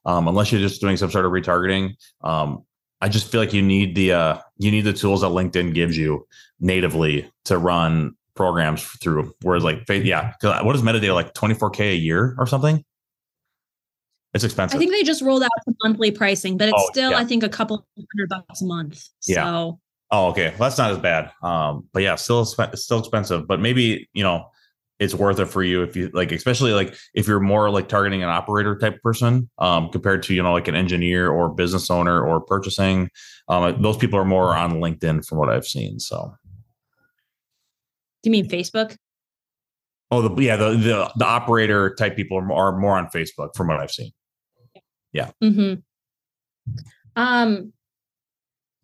[0.07, 1.94] Um, unless you're just doing some sort of retargeting.
[2.22, 2.64] Um,
[3.01, 5.96] I just feel like you need the uh, you need the tools that LinkedIn gives
[5.96, 6.27] you
[6.61, 9.35] natively to run programs through.
[9.42, 12.85] Whereas like, yeah, what is metadata like 24k a year or something?
[14.35, 14.77] It's expensive.
[14.77, 17.18] I think they just rolled out some monthly pricing, but it's oh, still, yeah.
[17.18, 19.09] I think, a couple hundred bucks a month.
[19.20, 19.81] So.
[20.11, 20.51] Oh, okay.
[20.51, 21.31] Well, that's not as bad.
[21.42, 23.47] Um, but yeah, still, still expensive.
[23.47, 24.51] But maybe you know,
[24.99, 28.23] it's worth it for you if you like, especially like if you're more like targeting
[28.23, 32.21] an operator type person um, compared to you know like an engineer or business owner
[32.23, 33.11] or purchasing.
[33.49, 36.01] Um, those people are more on LinkedIn from what I've seen.
[36.01, 36.35] So,
[38.23, 38.97] do you mean Facebook?
[40.11, 43.55] Oh, the yeah the the, the operator type people are more, are more on Facebook
[43.55, 44.11] from what I've seen.
[45.12, 45.31] Yeah.
[45.42, 45.81] Mm-hmm.
[47.14, 47.73] Um,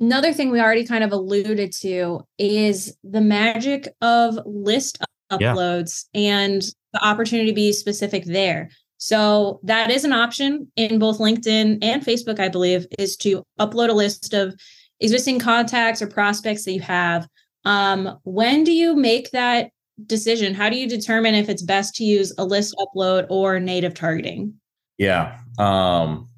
[0.04, 4.98] another thing we already kind of alluded to is the magic of list
[5.32, 6.20] uploads yeah.
[6.20, 6.62] and
[6.92, 8.70] the opportunity to be specific there.
[8.98, 13.88] So that is an option in both LinkedIn and Facebook, I believe, is to upload
[13.88, 14.54] a list of
[15.00, 17.26] existing contacts or prospects that you have.
[17.64, 19.70] Um, when do you make that
[20.06, 20.54] decision?
[20.54, 24.54] How do you determine if it's best to use a list upload or native targeting?
[24.98, 25.38] Yeah.
[25.58, 26.28] Um,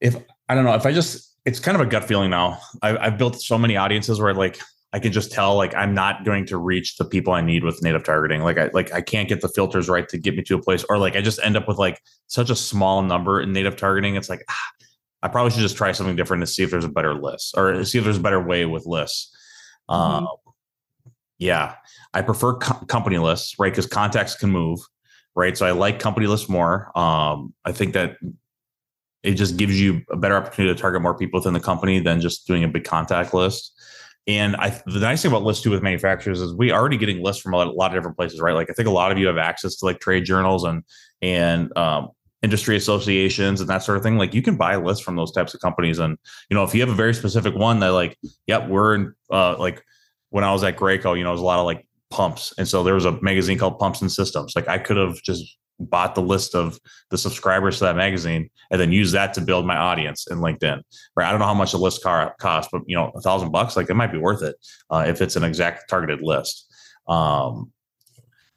[0.00, 0.14] if
[0.48, 2.60] I don't know, if I just, it's kind of a gut feeling now.
[2.82, 4.60] I, I've built so many audiences where like
[4.92, 7.82] I can just tell like I'm not going to reach the people I need with
[7.82, 8.42] native targeting.
[8.42, 10.84] Like I like I can't get the filters right to get me to a place,
[10.90, 14.14] or like I just end up with like such a small number in native targeting.
[14.14, 14.70] It's like ah,
[15.22, 17.82] I probably should just try something different to see if there's a better list or
[17.84, 19.34] see if there's a better way with lists.
[19.88, 20.26] Mm-hmm.
[20.26, 20.28] Um,
[21.38, 21.76] yeah,
[22.12, 23.72] I prefer co- company lists, right?
[23.72, 24.80] Because contacts can move,
[25.34, 25.56] right?
[25.56, 26.92] So I like company lists more.
[26.98, 28.18] Um, I think that
[29.22, 32.20] it just gives you a better opportunity to target more people within the company than
[32.20, 33.72] just doing a big contact list.
[34.26, 37.42] And I, the nice thing about lists too with manufacturers is we already getting lists
[37.42, 38.54] from a lot, a lot, of different places, right?
[38.54, 40.84] Like I think a lot of you have access to like trade journals and
[41.22, 42.10] and um,
[42.42, 44.18] industry associations and that sort of thing.
[44.18, 46.18] Like you can buy lists from those types of companies, and
[46.50, 49.56] you know if you have a very specific one that like, yep, we're in, uh,
[49.58, 49.82] like
[50.28, 52.82] when I was at Graco, you know, there's a lot of like pumps, and so
[52.82, 54.52] there was a magazine called Pumps and Systems.
[54.54, 56.78] Like I could have just bought the list of
[57.10, 60.82] the subscribers to that magazine and then use that to build my audience in LinkedIn.
[61.16, 61.26] Right?
[61.26, 63.76] I don't know how much a list car costs, but you know, a thousand bucks,
[63.76, 64.56] like it might be worth it
[64.90, 66.66] uh, if it's an exact targeted list.
[67.06, 67.72] Um,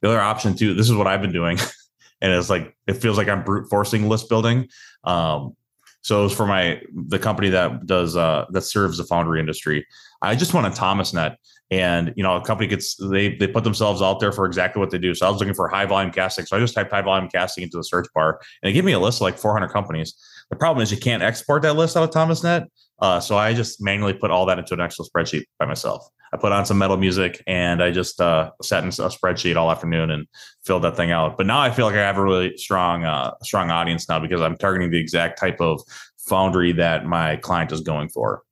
[0.01, 1.57] the other option too, this is what I've been doing,
[2.21, 4.67] and it's like it feels like I'm brute forcing list building.
[5.03, 5.55] Um,
[6.01, 9.85] so it's for my the company that does uh, that serves the foundry industry.
[10.21, 11.35] I just went on Thomasnet
[11.69, 14.89] and you know a company gets they they put themselves out there for exactly what
[14.89, 15.13] they do.
[15.13, 16.45] So i was looking for high volume casting.
[16.45, 18.91] So i just typed high volume casting into the search bar and it gave me
[18.91, 20.15] a list of like 400 companies.
[20.49, 22.67] The problem is you can't export that list out of thomasnet
[23.01, 26.37] uh, so i just manually put all that into an excel spreadsheet by myself i
[26.37, 30.11] put on some metal music and i just uh, sat in a spreadsheet all afternoon
[30.11, 30.27] and
[30.65, 33.31] filled that thing out but now i feel like i have a really strong uh,
[33.43, 35.81] strong audience now because i'm targeting the exact type of
[36.27, 38.43] foundry that my client is going for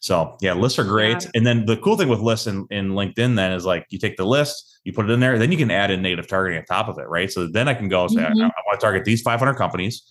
[0.00, 1.22] so yeah, lists are great.
[1.24, 1.30] Yeah.
[1.34, 4.16] And then the cool thing with lists in, in LinkedIn then is like you take
[4.16, 6.64] the list, you put it in there, then you can add in native targeting on
[6.64, 7.30] top of it, right?
[7.30, 8.40] So then I can go say mm-hmm.
[8.40, 10.02] I, I want to target these 500 companies,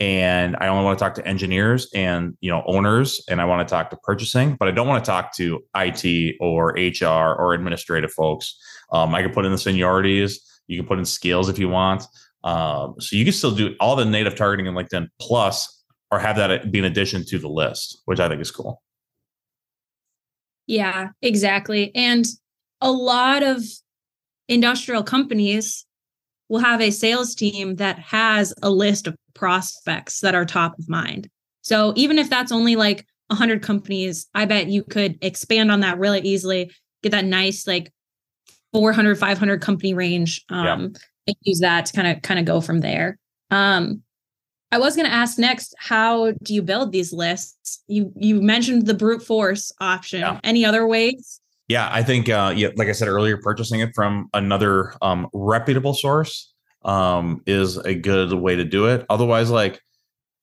[0.00, 3.66] and I only want to talk to engineers and you know owners, and I want
[3.66, 7.52] to talk to purchasing, but I don't want to talk to IT or HR or
[7.52, 8.58] administrative folks.
[8.92, 10.36] Um, I can put in the seniorities.
[10.66, 12.04] You can put in skills if you want.
[12.42, 16.36] Um, so you can still do all the native targeting in LinkedIn plus, or have
[16.36, 18.82] that be an addition to the list, which I think is cool.
[20.66, 21.94] Yeah, exactly.
[21.94, 22.24] And
[22.80, 23.62] a lot of
[24.48, 25.84] industrial companies
[26.50, 30.88] will have a sales team that has a list of prospects that are top of
[30.88, 31.30] mind.
[31.62, 35.98] So even if that's only like 100 companies, I bet you could expand on that
[35.98, 37.92] really easily, get that nice like
[38.72, 40.74] 400 500 company range um yeah.
[41.26, 43.16] and use that to kind of kind of go from there.
[43.50, 44.02] Um
[44.72, 47.82] I was going to ask next, how do you build these lists?
[47.88, 50.20] You you mentioned the brute force option.
[50.20, 50.40] Yeah.
[50.44, 51.40] Any other ways?
[51.70, 55.94] Yeah, I think uh, yeah, like I said earlier, purchasing it from another um, reputable
[55.94, 56.52] source
[56.84, 59.06] um, is a good way to do it.
[59.08, 59.80] Otherwise, like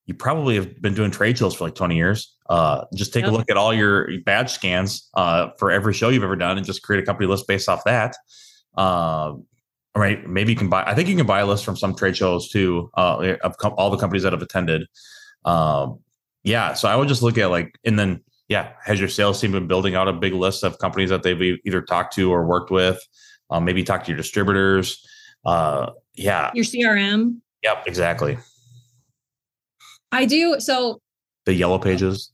[0.06, 2.34] you probably have been doing trade shows for like 20 years.
[2.48, 3.32] Uh, just take yep.
[3.32, 6.64] a look at all your badge scans uh, for every show you've ever done and
[6.64, 8.16] just create a company list based off that.
[8.74, 9.34] Uh,
[9.94, 10.26] right?
[10.26, 10.82] Maybe you can buy.
[10.84, 13.74] I think you can buy a list from some trade shows too uh, of com-
[13.76, 14.86] all the companies that have attended.
[15.44, 15.98] Um,
[16.42, 19.52] yeah, so I would just look at like, and then yeah, has your sales team
[19.52, 22.70] been building out a big list of companies that they've either talked to or worked
[22.70, 22.98] with?
[23.50, 25.06] Um, maybe talk to your distributors.
[25.44, 27.40] Uh, yeah, your CRM.
[27.62, 28.38] Yep, exactly.
[30.12, 30.60] I do.
[30.60, 31.00] So
[31.44, 32.32] the yellow pages.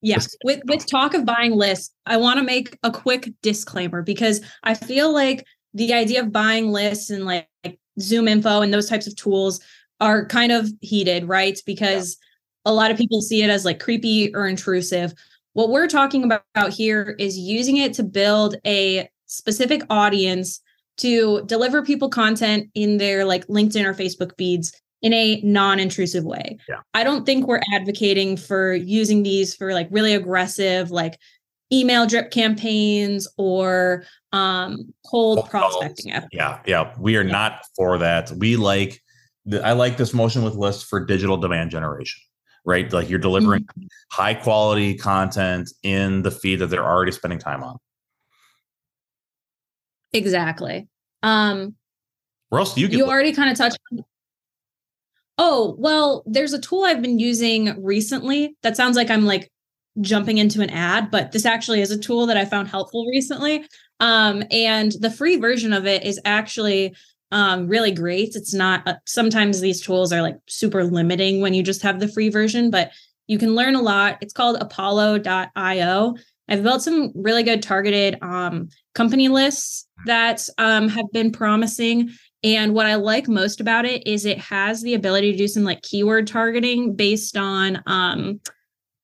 [0.00, 0.34] Yes.
[0.44, 4.74] With with talk of buying lists, I want to make a quick disclaimer because I
[4.74, 9.16] feel like the idea of buying lists and like, like ZoomInfo and those types of
[9.16, 9.60] tools
[10.00, 11.60] are kind of heated, right?
[11.66, 12.27] Because yeah.
[12.68, 15.14] A lot of people see it as like creepy or intrusive.
[15.54, 20.60] What we're talking about here is using it to build a specific audience
[20.98, 26.58] to deliver people content in their like LinkedIn or Facebook feeds in a non-intrusive way.
[26.68, 26.80] Yeah.
[26.92, 31.18] I don't think we're advocating for using these for like really aggressive like
[31.72, 36.12] email drip campaigns or um, cold, prospecting.
[36.32, 37.32] Yeah, yeah, we are yeah.
[37.32, 38.30] not for that.
[38.32, 39.00] We like
[39.64, 42.20] I like this motion with lists for digital demand generation.
[42.68, 43.86] Right, like you're delivering mm-hmm.
[44.12, 47.78] high quality content in the feed that they're already spending time on.
[50.12, 50.86] Exactly.
[51.22, 51.76] Um,
[52.50, 52.98] Where else do you get?
[52.98, 53.78] You already kind of touched.
[53.90, 54.04] on
[55.38, 59.50] Oh, well, there's a tool I've been using recently that sounds like I'm like
[60.02, 63.66] jumping into an ad, but this actually is a tool that I found helpful recently.
[63.98, 66.94] Um, and the free version of it is actually
[67.30, 68.34] um, really great.
[68.34, 72.08] It's not, uh, sometimes these tools are like super limiting when you just have the
[72.08, 72.90] free version, but
[73.26, 74.18] you can learn a lot.
[74.20, 76.14] It's called apollo.io.
[76.48, 82.10] I've built some really good targeted um, company lists that um, have been promising.
[82.42, 85.64] And what I like most about it is it has the ability to do some
[85.64, 88.40] like keyword targeting based on um,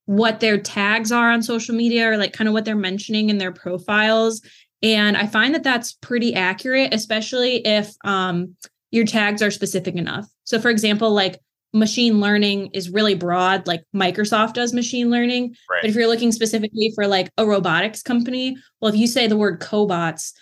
[0.06, 3.38] what their tags are on social media or like kind of what they're mentioning in
[3.38, 4.40] their profiles.
[4.84, 8.54] And I find that that's pretty accurate, especially if um,
[8.90, 10.26] your tags are specific enough.
[10.44, 11.40] So, for example, like
[11.72, 15.56] machine learning is really broad, like Microsoft does machine learning.
[15.70, 15.80] Right.
[15.80, 19.38] But if you're looking specifically for like a robotics company, well, if you say the
[19.38, 20.34] word cobots,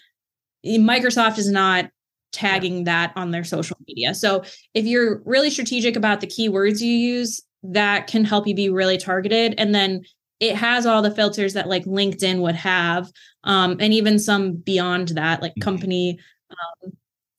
[0.67, 1.89] Microsoft is not
[2.33, 2.85] tagging yeah.
[2.85, 4.13] that on their social media.
[4.13, 4.43] So
[4.75, 8.99] if you're really strategic about the keywords you use, that can help you be really
[8.99, 9.55] targeted.
[9.57, 10.03] And then
[10.43, 13.09] it has all the filters that like LinkedIn would have,
[13.45, 15.63] um, and even some beyond that, like mm-hmm.
[15.63, 16.19] company
[16.51, 16.93] um,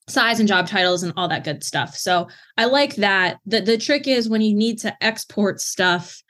[0.08, 1.98] size and job titles and all that good stuff.
[1.98, 3.40] So I like that.
[3.46, 6.24] The the trick is when you need to export stuff,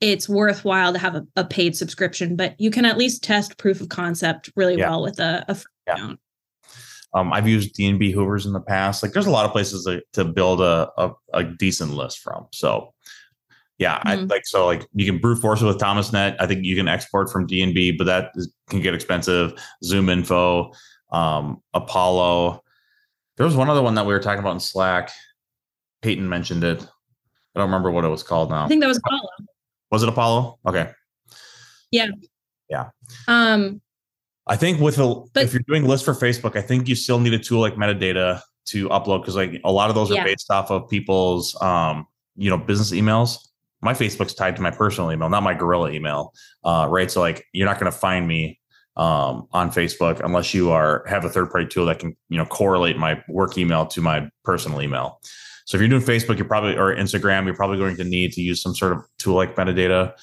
[0.00, 3.80] it's worthwhile to have a, a paid subscription, but you can at least test proof
[3.80, 4.90] of concept really yeah.
[4.90, 5.56] well with a, a
[5.88, 5.94] yeah.
[5.94, 6.20] account.
[7.14, 9.02] Um, I've used D&B Hoovers in the past.
[9.02, 12.46] Like there's a lot of places to, to build a, a, a, decent list from.
[12.52, 12.94] So
[13.82, 14.08] yeah, mm-hmm.
[14.08, 16.36] I like, so like you can brute force it with Thomasnet.
[16.38, 19.54] I think you can export from D&B, but that is, can get expensive.
[19.84, 20.72] ZoomInfo,
[21.10, 22.62] um, Apollo.
[23.36, 25.10] There was one other one that we were talking about in Slack.
[26.00, 26.80] Peyton mentioned it.
[26.80, 28.64] I don't remember what it was called now.
[28.64, 29.28] I think that was Apollo.
[29.90, 30.60] Was it Apollo?
[30.64, 30.88] Okay.
[31.90, 32.06] Yeah.
[32.70, 32.90] Yeah.
[33.26, 33.82] Um,
[34.46, 37.18] I think with a but, if you're doing lists for Facebook, I think you still
[37.18, 40.24] need a tool like metadata to upload because like a lot of those are yeah.
[40.24, 43.36] based off of people's um, you know, business emails.
[43.82, 46.32] My Facebook's tied to my personal email, not my Gorilla email.
[46.64, 47.10] Uh, right.
[47.10, 48.60] So like you're not gonna find me
[48.96, 52.44] um, on Facebook unless you are have a third party tool that can, you know,
[52.44, 55.20] correlate my work email to my personal email.
[55.64, 58.42] So if you're doing Facebook, you're probably or Instagram, you're probably going to need to
[58.42, 60.14] use some sort of tool like metadata.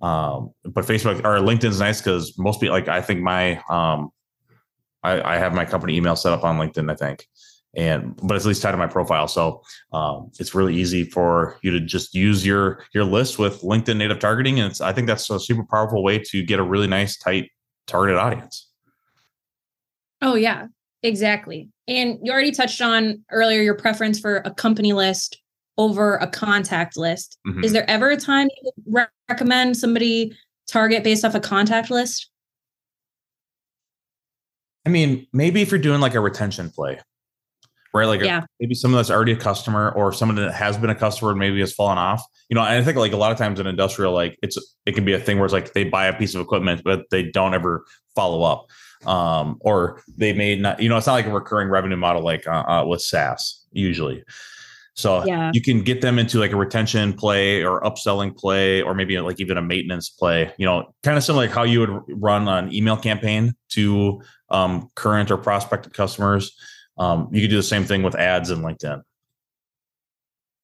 [0.00, 4.10] Um, but Facebook or LinkedIn's nice because most people like I think my um,
[5.02, 7.26] I, I, have my company email set up on LinkedIn, I think.
[7.74, 9.28] And but it's at least tied to my profile.
[9.28, 13.96] So um, it's really easy for you to just use your your list with LinkedIn
[13.96, 14.60] native targeting.
[14.60, 17.50] And it's I think that's a super powerful way to get a really nice, tight
[17.86, 18.68] targeted audience.
[20.20, 20.66] Oh yeah,
[21.02, 21.70] exactly.
[21.88, 25.38] And you already touched on earlier your preference for a company list
[25.78, 27.38] over a contact list.
[27.46, 27.64] Mm-hmm.
[27.64, 30.36] Is there ever a time you re- recommend somebody
[30.68, 32.30] target based off a contact list?
[34.84, 37.00] I mean, maybe if you're doing like a retention play,
[37.94, 38.06] right?
[38.06, 38.42] Like yeah.
[38.60, 41.60] maybe someone that's already a customer or someone that has been a customer and maybe
[41.60, 42.22] has fallen off.
[42.48, 44.94] You know, and I think like a lot of times in industrial, like it's it
[44.94, 47.24] can be a thing where it's like they buy a piece of equipment, but they
[47.24, 48.66] don't ever follow up.
[49.06, 52.46] Um, or they may not, you know, it's not like a recurring revenue model like
[52.46, 54.22] uh, uh, with SaaS usually.
[54.94, 55.50] So yeah.
[55.54, 59.40] you can get them into like a retention play or upselling play, or maybe like
[59.40, 60.52] even a maintenance play.
[60.58, 64.90] You know, kind of similar like how you would run an email campaign to um,
[64.94, 66.54] current or prospective customers.
[66.98, 69.02] Um, you could do the same thing with ads in LinkedIn.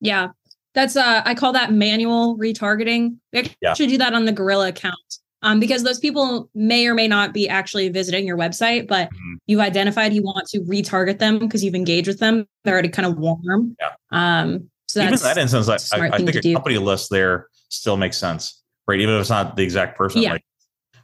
[0.01, 0.29] Yeah,
[0.75, 3.17] that's uh, I call that manual retargeting.
[3.33, 3.75] We yeah.
[3.75, 7.33] should do that on the Gorilla account um, because those people may or may not
[7.33, 9.35] be actually visiting your website, but mm-hmm.
[9.47, 12.47] you've identified you want to retarget them because you've engaged with them.
[12.64, 13.77] They're already kind of warm.
[13.81, 13.91] Yeah.
[14.11, 16.55] Um, so even that instance, I, I, I think a do.
[16.55, 19.01] company list there still makes sense, right?
[19.01, 20.33] Even if it's not the exact person, yeah.
[20.33, 20.45] like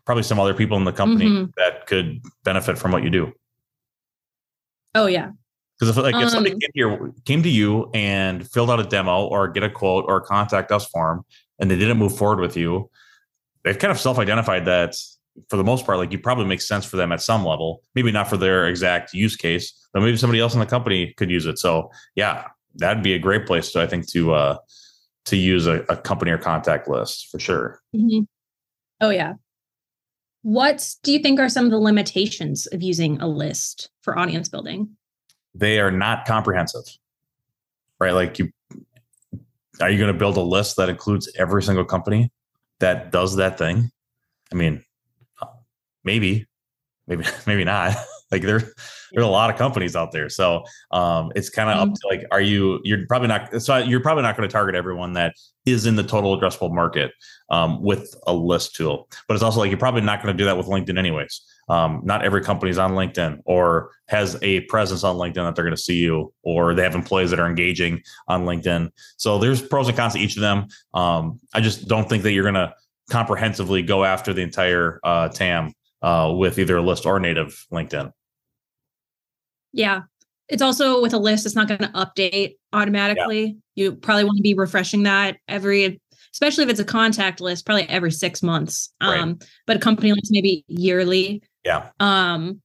[0.07, 1.51] probably some other people in the company mm-hmm.
[1.57, 3.33] that could benefit from what you do.
[4.95, 5.31] Oh yeah.
[5.79, 8.85] Because if like if somebody um, came, here, came to you and filled out a
[8.85, 11.25] demo or get a quote or contact us form
[11.59, 12.89] and they didn't move forward with you,
[13.65, 14.95] they've kind of self-identified that
[15.49, 17.83] for the most part, like you probably make sense for them at some level.
[17.97, 21.29] Maybe not for their exact use case, but maybe somebody else in the company could
[21.29, 21.59] use it.
[21.59, 24.59] So yeah, that'd be a great place to I think to uh
[25.27, 27.81] to use a, a company or contact list for sure.
[27.97, 28.25] Mm-hmm.
[29.01, 29.35] Oh yeah.
[30.45, 34.49] What do you think are some of the limitations of using a list for audience
[34.49, 34.97] building?
[35.55, 36.85] They are not comprehensive.
[37.99, 38.13] Right?
[38.13, 38.51] Like you
[39.81, 42.31] are you going to build a list that includes every single company?
[42.81, 43.91] that does that thing.
[44.53, 44.85] I mean,
[46.05, 46.47] maybe,
[47.07, 47.97] maybe, maybe not.
[48.35, 48.61] Like there,
[49.13, 50.29] there's a lot of companies out there.
[50.29, 51.93] So um, it's kind of mm-hmm.
[51.93, 54.75] up to like, are you, you're probably not, so you're probably not going to target
[54.75, 57.13] everyone that is in the total addressable market
[57.49, 59.09] um, with a list tool.
[59.27, 61.43] But it's also like, you're probably not going to do that with LinkedIn anyways.
[61.69, 65.65] Um, not every company is on LinkedIn or has a presence on LinkedIn that they're
[65.65, 68.91] going to see you, or they have employees that are engaging on LinkedIn.
[69.17, 70.67] So there's pros and cons to each of them.
[70.93, 72.75] Um, I just don't think that you're going to
[73.09, 75.73] comprehensively go after the entire uh, TAM
[76.03, 78.13] uh, with either a list or native LinkedIn.
[79.75, 80.03] Yeah.
[80.49, 83.57] It's also with a list, it's not going to update automatically.
[83.75, 83.85] Yeah.
[83.85, 86.01] You probably want to be refreshing that every
[86.33, 88.93] especially if it's a contact list, probably every six months.
[89.01, 89.21] Right.
[89.21, 91.43] Um, but a company list maybe yearly.
[91.65, 91.91] Yeah.
[92.01, 92.61] Um,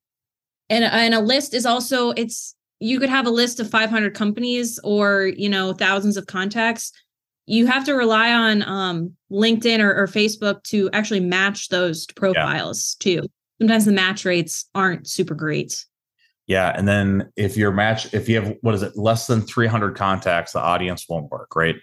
[0.70, 4.80] and and a list is also it's you could have a list of 500 companies
[4.84, 6.92] or you know thousands of contacts.
[7.46, 12.96] You have to rely on um, LinkedIn or, or, Facebook to actually match those profiles
[13.04, 13.22] yeah.
[13.22, 13.28] too.
[13.60, 15.84] Sometimes the match rates aren't super great.
[16.50, 19.96] Yeah, and then if your match, if you have what is it, less than 300
[19.96, 21.76] contacts, the audience won't work, right?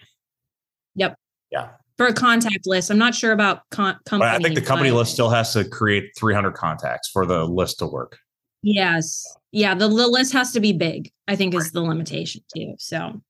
[0.95, 1.17] Yep.
[1.49, 1.69] Yeah.
[1.95, 4.29] For a contact list, I'm not sure about con- company.
[4.29, 7.87] I think the company list still has to create 300 contacts for the list to
[7.87, 8.19] work.
[8.61, 9.25] Yes.
[9.53, 9.73] Yeah.
[9.73, 12.75] The, the list has to be big, I think is the limitation too.
[12.77, 13.21] So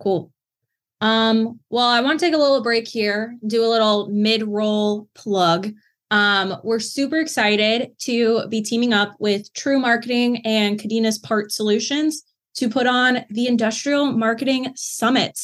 [0.00, 0.32] cool.
[1.02, 5.74] Um, well, I want to take a little break here, do a little mid-roll plug.
[6.12, 12.16] Um, we're super excited to be teaming up with TREW Marketing and CADENAS PARTsolutions
[12.56, 15.40] to put on the Industrial Marketing Summit.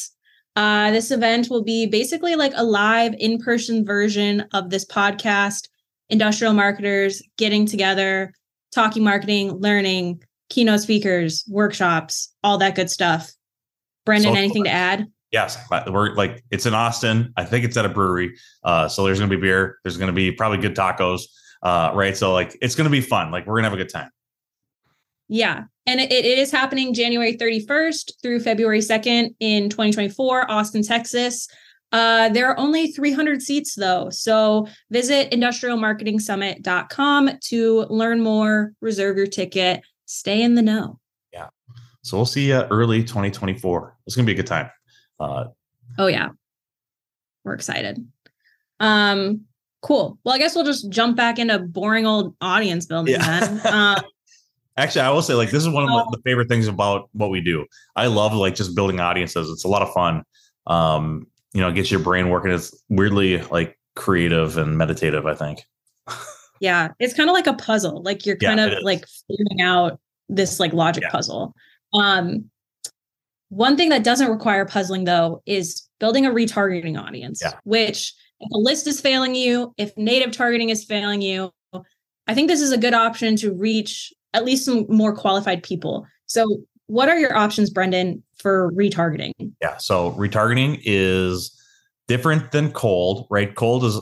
[0.55, 5.69] Uh, this event will be basically like a live in person version of this podcast.
[6.09, 8.31] Industrial marketers getting together,
[8.71, 13.31] talking marketing, learning, keynote speakers, workshops, all that good stuff.
[14.05, 15.07] Brendon, anything to add?
[15.31, 15.57] Yes,
[15.87, 17.33] we're like it's in Austin.
[17.37, 18.35] I think it's at a brewery.
[18.63, 19.77] Uh, so there's going to be beer.
[19.83, 21.23] There's going to be probably good tacos.
[21.61, 22.17] Uh, right.
[22.17, 23.31] So like it's going to be fun.
[23.31, 24.09] Like we're going to have a good time.
[25.27, 25.65] Yeah.
[25.85, 31.47] And it, it is happening January 31st through February 2nd in 2024, Austin, Texas.
[31.91, 34.09] Uh, there are only 300 seats though.
[34.09, 40.99] So visit industrialmarketingsummit.com to learn more, reserve your ticket, stay in the know.
[41.33, 41.47] Yeah.
[42.03, 43.97] So we'll see you early 2024.
[44.05, 44.69] It's going to be a good time.
[45.19, 45.45] Uh,
[45.97, 46.29] oh, yeah.
[47.43, 48.05] We're excited.
[48.79, 49.41] Um,
[49.81, 50.19] cool.
[50.23, 53.39] Well, I guess we'll just jump back into boring old audience building yeah.
[53.39, 53.61] then.
[53.73, 54.03] Um,
[54.77, 57.41] Actually, I will say like this is one of the favorite things about what we
[57.41, 57.65] do.
[57.97, 59.49] I love like just building audiences.
[59.49, 60.23] It's a lot of fun.
[60.67, 62.51] Um, you know, it gets your brain working.
[62.51, 65.65] It's weirdly like creative and meditative, I think.
[66.61, 66.89] yeah.
[66.97, 68.01] It's kind of like a puzzle.
[68.03, 69.99] Like you're kind yeah, of like figuring out
[70.29, 71.09] this like logic yeah.
[71.09, 71.53] puzzle.
[71.93, 72.49] Um
[73.49, 77.53] one thing that doesn't require puzzling though is building a retargeting audience, yeah.
[77.63, 81.51] which if a list is failing you, if native targeting is failing you,
[82.27, 86.05] I think this is a good option to reach at least some more qualified people.
[86.27, 89.31] So, what are your options, Brendon, for retargeting?
[89.61, 89.77] Yeah.
[89.77, 91.55] So, retargeting is
[92.07, 93.53] different than cold, right?
[93.55, 93.99] Cold is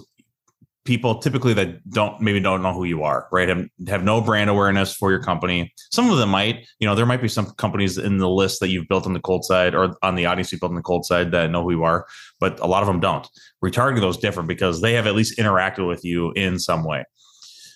[0.87, 3.49] people typically that don't maybe don't know who you are, right?
[3.49, 5.73] Have, have no brand awareness for your company.
[5.91, 8.69] Some of them might, you know, there might be some companies in the list that
[8.69, 11.05] you've built on the cold side or on the audience you built on the cold
[11.05, 12.07] side that know who you are,
[12.39, 13.27] but a lot of them don't.
[13.63, 17.03] Retargeting those different because they have at least interacted with you in some way.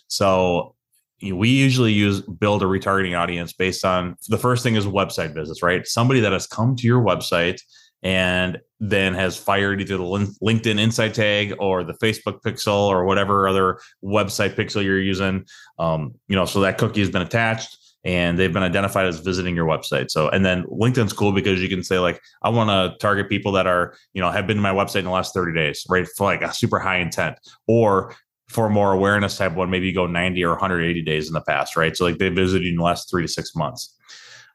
[0.08, 0.76] So
[1.22, 5.62] we usually use build a retargeting audience based on the first thing is website visits,
[5.62, 5.86] right?
[5.86, 7.62] Somebody that has come to your website
[8.04, 13.48] and then has fired either the LinkedIn insight tag or the Facebook pixel or whatever
[13.48, 15.46] other website pixel you're using.
[15.78, 19.56] Um, you know, so that cookie has been attached and they've been identified as visiting
[19.56, 20.10] your website.
[20.10, 23.52] So, and then LinkedIn's cool because you can say like, I want to target people
[23.52, 26.08] that are, you know, have been to my website in the last 30 days, right?
[26.18, 27.38] For like a super high intent
[27.68, 28.16] or
[28.50, 31.78] for more awareness type one, maybe you go 90 or 180 days in the past,
[31.78, 31.96] right?
[31.96, 33.96] So like they visited you in the last three to six months.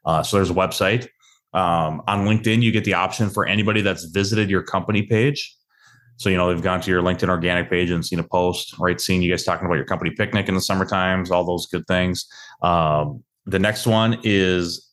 [0.05, 1.07] Uh, so there's a website.
[1.57, 5.55] Um, on LinkedIn, you get the option for anybody that's visited your company page.
[6.17, 8.99] So, you know, they've gone to your LinkedIn organic page and seen a post, right?
[8.99, 11.85] Seeing you guys talking about your company picnic in the summer times, all those good
[11.87, 12.27] things.
[12.61, 14.91] Um, the next one is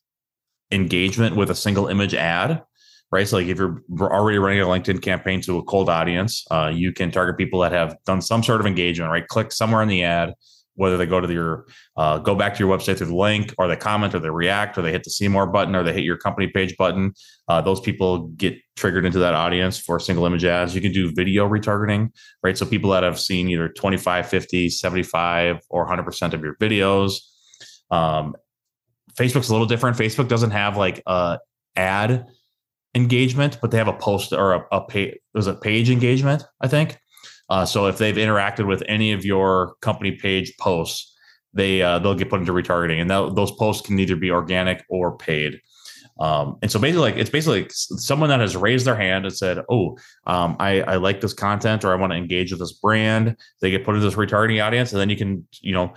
[0.70, 2.62] engagement with a single image ad
[3.14, 3.28] right?
[3.28, 6.92] So like if you're already running a LinkedIn campaign to a cold audience, uh, you
[6.92, 9.26] can target people that have done some sort of engagement, right?
[9.28, 10.34] Click somewhere in the ad,
[10.76, 11.66] whether they go to your
[11.96, 14.76] uh, go back to your website through the link, or they comment, or they react,
[14.76, 17.12] or they hit the see more button, or they hit your company page button.
[17.48, 20.74] Uh, those people get triggered into that audience for single image ads.
[20.74, 22.10] You can do video retargeting,
[22.42, 22.56] right?
[22.56, 27.14] So people that have seen either 25, 50, 75, or 100% of your videos.
[27.90, 28.34] Um,
[29.14, 29.96] Facebook's a little different.
[29.96, 31.38] Facebook doesn't have like a
[31.76, 32.26] ad
[32.94, 35.16] engagement, but they have a post or a, a page.
[35.32, 36.98] There's a page engagement, I think.
[37.48, 41.14] Uh, so if they've interacted with any of your company page posts,
[41.52, 45.16] they uh, they'll get put into retargeting, and those posts can either be organic or
[45.16, 45.60] paid.
[46.20, 49.36] Um, and so basically, like it's basically like someone that has raised their hand and
[49.36, 52.72] said, "Oh, um, I, I like this content, or I want to engage with this
[52.72, 55.94] brand." They get put into this retargeting audience, and then you can, you know,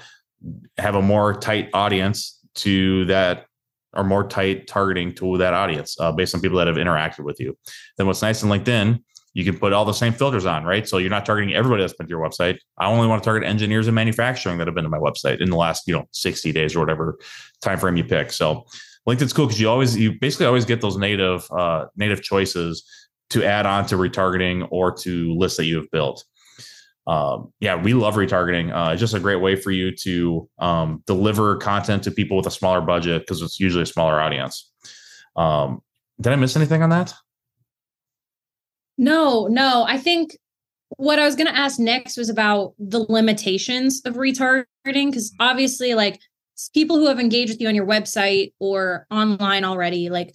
[0.77, 3.45] have a more tight audience to that,
[3.93, 7.39] or more tight targeting to that audience uh, based on people that have interacted with
[7.39, 7.55] you.
[7.97, 9.03] Then what's nice in LinkedIn,
[9.37, 10.89] you can put all the same filters on, right?
[10.89, 12.57] So you're not targeting everybody that's been to your website.
[12.79, 15.51] I only want to target engineers and manufacturing that have been to my website in
[15.51, 17.19] the last, you know, 60 days or whatever
[17.61, 18.31] time frame you pick.
[18.31, 18.65] So
[19.07, 22.83] LinkedIn's cool because you always you basically always get those native uh, native choices
[23.29, 26.25] to add on to retargeting or to lists that you have built.
[27.05, 28.75] Um, yeah, we love retargeting.
[28.75, 32.47] Uh, it's just a great way for you to um, deliver content to people with
[32.47, 34.71] a smaller budget because it's usually a smaller audience.
[35.35, 35.83] Um,
[36.19, 37.13] did I miss anything on that?
[38.97, 39.85] No, no.
[39.87, 40.37] I think
[40.97, 45.93] what I was going to ask next was about the limitations of retargeting because obviously,
[45.93, 46.19] like
[46.73, 50.33] people who have engaged with you on your website or online already like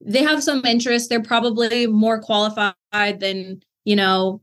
[0.00, 4.40] they have some interest they're probably more qualified than you know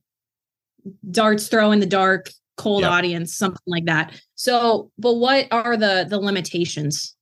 [1.11, 2.91] darts throw in the dark cold yep.
[2.91, 7.15] audience something like that so but what are the the limitations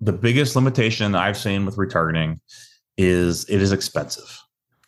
[0.00, 2.38] the biggest limitation i've seen with retargeting
[2.98, 4.38] is it is expensive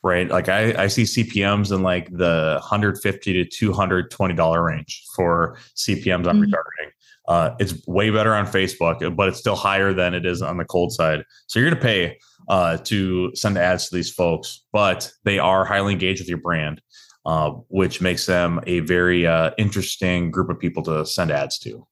[0.05, 5.57] right like i i see cpms in like the 150 to 220 dollar range for
[5.75, 6.43] cpms on mm-hmm.
[6.45, 6.91] retargeting
[7.27, 10.65] uh, it's way better on Facebook, but it's still higher than it is on the
[10.65, 11.25] cold side.
[11.47, 15.65] So you're going to pay uh, to send ads to these folks, but they are
[15.65, 16.83] highly engaged with your brand,
[17.25, 21.87] uh, which makes them a very uh, interesting group of people to send ads to.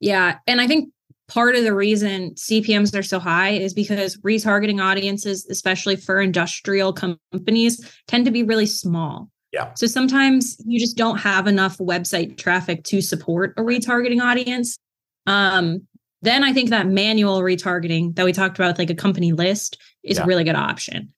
[0.00, 0.38] Yeah.
[0.46, 0.90] And I think
[1.32, 6.92] part of the reason CPMs are so high is because retargeting audiences, especially for industrial
[6.92, 9.30] companies, tend to be really small.
[9.50, 9.72] Yeah.
[9.74, 14.78] So sometimes you just don't have enough website traffic to support a retargeting audience.
[15.26, 15.86] Um,
[16.20, 20.18] then I think that manual retargeting that we talked about, like a company list, is
[20.18, 20.24] yeah.
[20.24, 21.12] a really good option.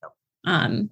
[0.45, 0.91] Um,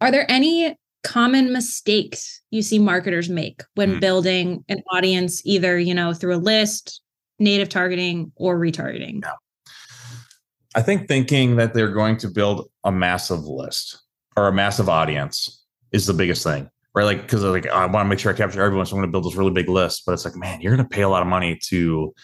[0.00, 4.00] are there any common mistakes you see marketers make when mm.
[4.00, 7.01] building an audience, either you know through a list,
[7.42, 9.22] native targeting, or retargeting?
[9.22, 9.32] Yeah.
[10.74, 14.00] I think thinking that they're going to build a massive list
[14.36, 17.04] or a massive audience is the biggest thing, right?
[17.04, 19.08] Like, because like oh, I want to make sure I capture everyone, so I'm going
[19.08, 20.04] to build this really big list.
[20.06, 22.14] But it's like, man, you're going to pay a lot of money to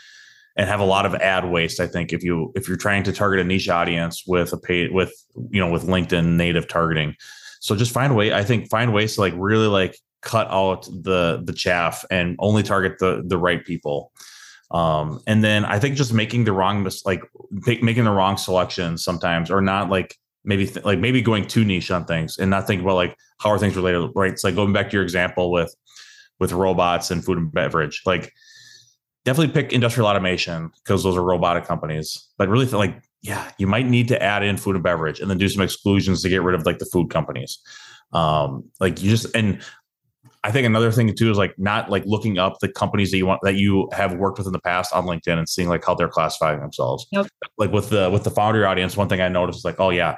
[0.59, 1.79] and have a lot of ad waste.
[1.79, 4.93] I think if you if you're trying to target a niche audience with a paid
[4.93, 5.13] with
[5.51, 7.15] you know with LinkedIn native targeting,
[7.61, 8.33] so just find a way.
[8.33, 12.63] I think find ways to like really like cut out the the chaff and only
[12.63, 14.13] target the the right people.
[14.71, 19.51] Um, and then I think just making the wrong like making the wrong selections sometimes,
[19.51, 22.85] or not like maybe th- like maybe going too niche on things and not thinking
[22.85, 24.33] about like how are things related right?
[24.33, 25.75] It's like going back to your example with
[26.41, 28.33] with robots and food and beverage like
[29.25, 33.87] definitely pick industrial automation because those are robotic companies but really like yeah you might
[33.87, 36.55] need to add in food and beverage and then do some exclusions to get rid
[36.55, 37.59] of like the food companies.
[38.13, 39.61] Um like you just and
[40.45, 43.27] I think another thing too is like not like looking up the companies that you
[43.27, 45.95] want that you have worked with in the past on LinkedIn and seeing like how
[45.95, 47.07] they're classifying themselves.
[47.11, 47.27] Yep.
[47.59, 50.17] Like with the with the founder audience, one thing I noticed is like, oh yeah,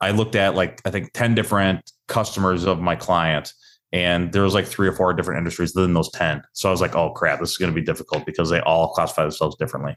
[0.00, 3.52] I looked at like I think 10 different customers of my client
[3.92, 6.42] and there was like three or four different industries within those 10.
[6.52, 8.88] So I was like, oh crap, this is going to be difficult because they all
[8.88, 9.96] classify themselves differently.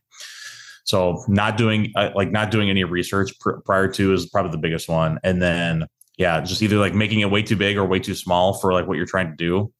[0.83, 4.57] So not doing uh, like not doing any research pr- prior to is probably the
[4.57, 5.19] biggest one.
[5.23, 5.87] And then
[6.17, 8.87] yeah, just either like making it way too big or way too small for like
[8.87, 9.71] what you're trying to do.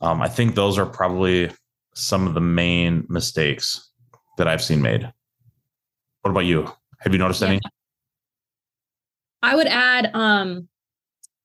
[0.00, 1.50] Um, I think those are probably
[1.94, 3.90] some of the main mistakes
[4.36, 5.10] that I've seen made.
[6.22, 6.70] What about you?
[7.00, 7.48] Have you noticed yeah.
[7.48, 7.60] any?
[9.42, 10.68] I would add um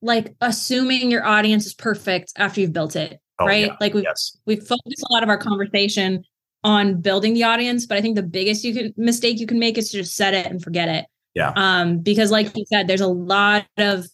[0.02, 3.68] like assuming your audience is perfect after you've built it, oh, right?
[3.68, 3.76] Yeah.
[3.80, 4.38] Like we've yes.
[4.46, 6.24] we've focused a lot of our conversation
[6.64, 9.78] on building the audience, but I think the biggest you can mistake you can make
[9.78, 11.06] is to just set it and forget it.
[11.34, 11.54] Yeah.
[11.56, 14.06] Um, because like you said, there's a lot of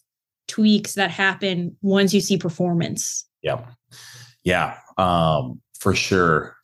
[0.48, 3.26] tweaks that happen once you see performance.
[3.42, 3.64] Yeah.
[4.42, 4.76] Yeah.
[4.96, 6.56] Um, for sure.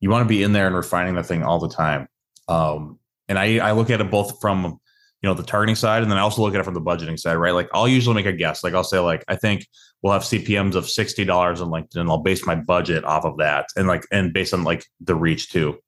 [0.00, 2.06] You want to be in there and refining the thing all the time.
[2.46, 2.98] Um,
[3.28, 4.78] and I, I look at it both from
[5.20, 7.18] you know the targeting side and then I also look at it from the budgeting
[7.18, 7.52] side, right?
[7.52, 8.62] Like I'll usually make a guess.
[8.62, 9.66] Like I'll say like I think
[10.00, 11.96] we'll have CPMs of sixty dollars on LinkedIn.
[11.96, 15.16] And I'll base my budget off of that, and like and based on like the
[15.16, 15.78] reach too.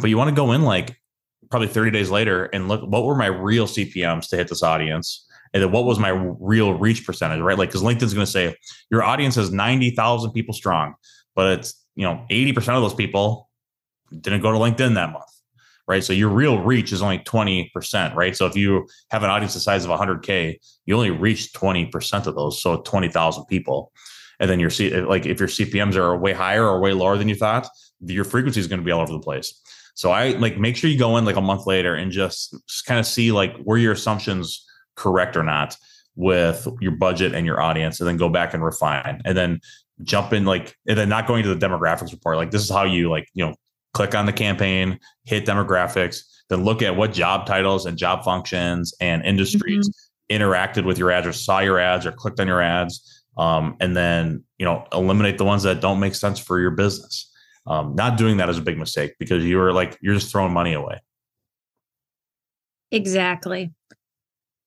[0.00, 0.96] But you want to go in like
[1.50, 5.23] probably 30 days later and look what were my real CPMs to hit this audience
[5.54, 7.56] and then what was my real reach percentage, right?
[7.56, 8.56] Like, because LinkedIn's going to say
[8.90, 10.94] your audience is 90,000 people strong,
[11.36, 13.48] but it's, you know, 80% of those people
[14.10, 15.30] didn't go to LinkedIn that month,
[15.86, 16.02] right?
[16.02, 18.36] So your real reach is only 20%, right?
[18.36, 22.34] So if you have an audience the size of 100K, you only reach 20% of
[22.34, 22.60] those.
[22.60, 23.92] So 20,000 people.
[24.40, 27.28] And then your C, like if your CPMs are way higher or way lower than
[27.28, 27.68] you thought,
[28.00, 29.60] your frequency is going to be all over the place.
[29.94, 32.86] So I like make sure you go in like a month later and just, just
[32.86, 34.63] kind of see like were your assumptions
[34.96, 35.76] correct or not
[36.16, 39.60] with your budget and your audience, and then go back and refine, and then
[40.02, 42.36] jump in like, and then not going to the demographics report.
[42.36, 43.54] Like this is how you like you know
[43.92, 46.20] click on the campaign, hit demographics,
[46.50, 50.42] then look at what job titles and job functions and industries mm-hmm.
[50.42, 53.24] interacted with your ads or saw your ads or clicked on your ads.
[53.36, 57.30] Um, and then you know eliminate the ones that don't make sense for your business.
[57.66, 60.74] Um, not doing that is a big mistake because you're like you're just throwing money
[60.74, 61.00] away.
[62.92, 63.72] Exactly.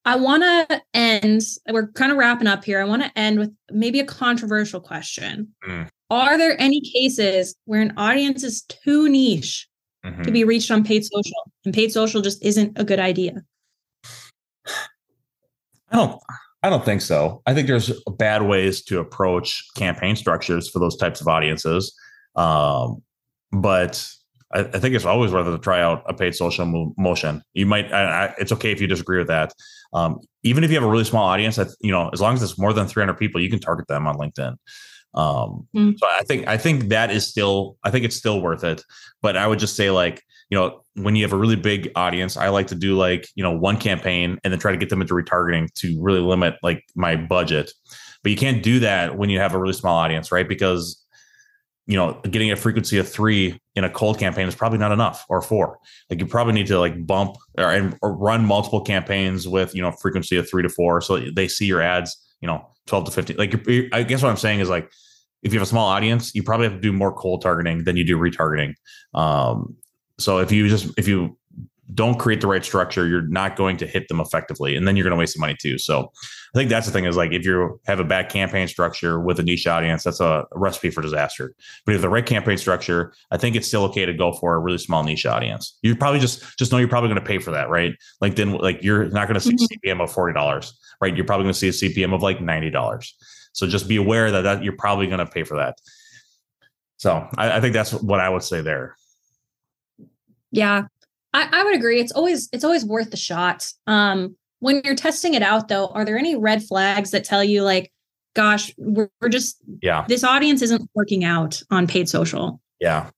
[0.07, 2.79] I want to end, we're kind of wrapping up here.
[2.79, 5.49] I want to end with maybe a controversial question.
[5.67, 5.89] Mm.
[6.09, 9.67] Are there any cases where an audience is too niche
[10.05, 10.21] mm-hmm.
[10.21, 13.43] to be reached on paid social and paid social just isn't a good idea?
[15.91, 16.21] I don't
[16.63, 17.41] I don't think so.
[17.45, 21.93] I think there's bad ways to approach campaign structures for those types of audiences.
[22.37, 23.03] Um,
[23.51, 24.09] but
[24.53, 27.41] I, I, think it's always worth it to try out a paid social motion.
[27.53, 29.53] You might, I, I, it's okay if you disagree with that.
[29.93, 32.43] Um, even if you have a really small audience, that you know, as long as
[32.43, 34.55] it's more than 300 people, you can target them on LinkedIn.
[35.13, 35.97] Um, mm.
[35.97, 38.83] So I think I think that is still I think it's still worth it.
[39.21, 42.37] But I would just say like you know when you have a really big audience,
[42.37, 45.01] I like to do like you know one campaign and then try to get them
[45.01, 47.71] into retargeting to really limit like my budget.
[48.23, 50.47] But you can't do that when you have a really small audience, right?
[50.47, 51.03] Because
[51.87, 55.25] you know, getting a frequency of three in a cold campaign is probably not enough
[55.29, 55.79] or four.
[56.09, 59.81] Like you probably need to like bump or, and, or run multiple campaigns with, you
[59.81, 60.99] know, frequency of three to four.
[60.99, 63.37] So they see your ads, you know, 12 to 15.
[63.37, 64.91] Like, I guess what I'm saying is like,
[65.43, 67.95] if you have a small audience, you probably have to do more cold targeting than
[67.95, 68.73] you do retargeting.
[69.13, 69.77] Um,
[70.19, 71.37] so if you just, if you
[71.93, 74.75] don't create the right structure, you're not going to hit them effectively.
[74.75, 75.77] And then you're going to waste the money too.
[75.77, 76.11] So
[76.53, 79.39] I think that's the thing is like if you have a bad campaign structure with
[79.39, 81.53] a niche audience, that's a recipe for disaster.
[81.85, 84.59] But if the right campaign structure, I think it's still okay to go for a
[84.59, 85.77] really small niche audience.
[85.81, 87.95] You probably just just know you're probably going to pay for that, right?
[88.19, 89.89] Like then like you're not going to see mm-hmm.
[89.89, 91.15] CPM of forty dollars, right?
[91.15, 93.15] You're probably going to see a CPM of like ninety dollars.
[93.53, 95.77] So just be aware that, that you're probably going to pay for that.
[96.97, 98.95] So I, I think that's what I would say there.
[100.51, 100.85] Yeah,
[101.37, 101.99] I, I would agree.
[101.99, 103.71] It's always it's always worth the shot.
[103.85, 107.61] Um, when you're testing it out, though, are there any red flags that tell you
[107.61, 107.93] like,
[108.33, 112.59] gosh, we're, we're just yeah, this audience isn't working out on paid social?
[112.81, 113.11] Yeah.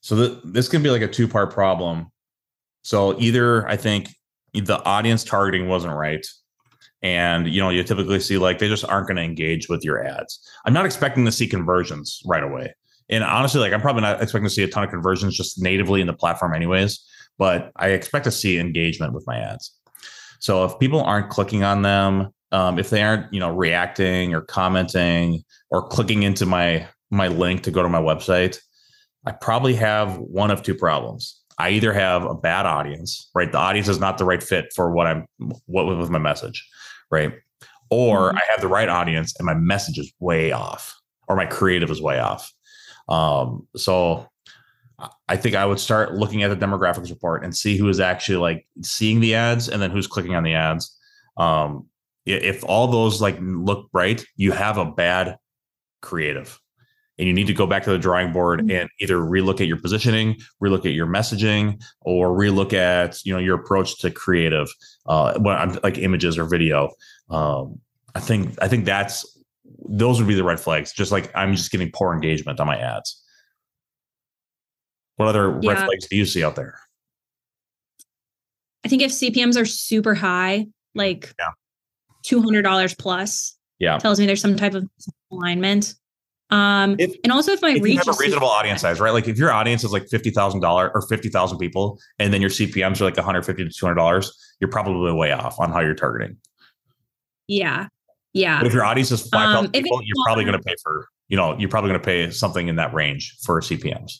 [0.00, 2.06] So th- this can be like a two part problem.
[2.80, 4.08] So either I think
[4.54, 6.26] the audience targeting wasn't right,
[7.02, 10.02] and you know you typically see like they just aren't going to engage with your
[10.02, 10.40] ads.
[10.64, 12.74] I'm not expecting to see conversions right away.
[13.10, 16.00] And honestly, like I'm probably not expecting to see a ton of conversions just natively
[16.00, 17.04] in the platform, anyways
[17.38, 19.72] but I expect to see engagement with my ads.
[20.38, 24.42] So if people aren't clicking on them, um, if they aren't, you know, reacting or
[24.42, 28.58] commenting or clicking into my my link to go to my website,
[29.26, 31.40] I probably have one of two problems.
[31.58, 33.50] I either have a bad audience, right?
[33.50, 35.26] The audience is not the right fit for what I'm
[35.66, 36.66] what with my message,
[37.10, 37.32] right?
[37.90, 38.36] Or mm-hmm.
[38.36, 40.94] I have the right audience and my message is way off,
[41.28, 42.52] or my creative is way off.
[43.08, 44.28] Um, so
[45.28, 48.38] I think I would start looking at the demographics report and see who is actually
[48.38, 50.96] like seeing the ads and then who's clicking on the ads.
[51.36, 51.86] Um,
[52.24, 55.36] if all those like look bright, you have a bad
[56.00, 56.58] creative
[57.18, 58.70] and you need to go back to the drawing board mm-hmm.
[58.70, 63.38] and either relook at your positioning, relook at your messaging, or relook at you know
[63.38, 64.68] your approach to creative,
[65.06, 65.38] uh,
[65.82, 66.90] like images or video.
[67.30, 67.80] Um,
[68.14, 69.24] I think I think that's
[69.88, 70.92] those would be the red flags.
[70.92, 73.22] Just like I'm just getting poor engagement on my ads.
[75.16, 75.72] What other yeah.
[75.72, 76.78] red flags do you see out there?
[78.84, 81.50] I think if CPMs are super high, like yeah.
[82.24, 84.88] $200 plus, yeah, tells me there's some type of
[85.30, 85.94] alignment.
[86.50, 89.10] Um, if, and also if my if reach you have a reasonable audience size, right?
[89.10, 92.40] Like if your audience is like fifty thousand dollars or fifty thousand people, and then
[92.40, 95.58] your CPMS are like one hundred fifty to two hundred dollars, you're probably way off
[95.58, 96.36] on how you're targeting.
[97.48, 97.88] Yeah,
[98.32, 98.58] yeah.
[98.60, 101.08] But if your audience is five thousand um, people, you're probably going to pay for
[101.28, 104.12] you know you're probably going to pay something in that range for CPMS.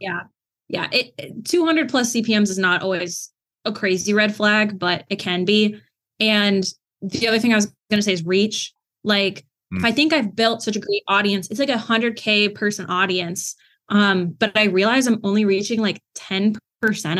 [0.00, 0.20] Yeah,
[0.68, 3.30] yeah, it 200 plus CPMs is not always
[3.64, 5.80] a crazy red flag, but it can be.
[6.20, 6.64] And
[7.02, 8.72] the other thing I was going to say is reach.
[9.02, 9.78] Like, mm.
[9.78, 13.54] if I think I've built such a great audience, it's like a 100K person audience.
[13.90, 16.56] Um, but I realize I'm only reaching like 10%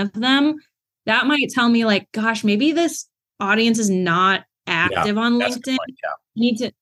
[0.01, 0.57] of them.
[1.07, 3.07] That might tell me, like, gosh, maybe this
[3.41, 5.77] audience is not active yeah, on LinkedIn.
[5.77, 6.11] yeah.
[6.11, 6.73] I need to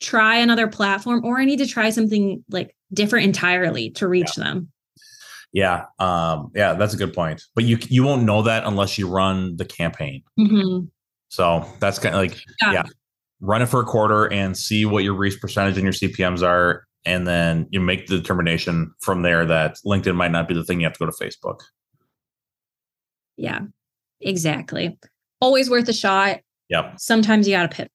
[0.00, 4.44] try another platform or I need to try something like different entirely to reach yeah.
[4.44, 4.68] them.
[5.56, 7.42] Yeah, um, yeah, that's a good point.
[7.54, 10.22] But you you won't know that unless you run the campaign.
[10.38, 10.90] Mhm.
[11.28, 12.72] So that's kind of like Yeah.
[12.72, 12.82] yeah,
[13.40, 16.84] run it for a quarter and see what your reach percentage and your CPMS are,
[17.06, 20.80] and then you make the determination from there that LinkedIn might not be the thing.
[20.80, 21.60] You have to go to Facebook.
[23.38, 23.60] Yeah,
[24.20, 24.98] exactly.
[25.40, 26.40] Always worth a shot.
[26.68, 27.00] Yep.
[27.00, 27.92] Sometimes you got to pivot.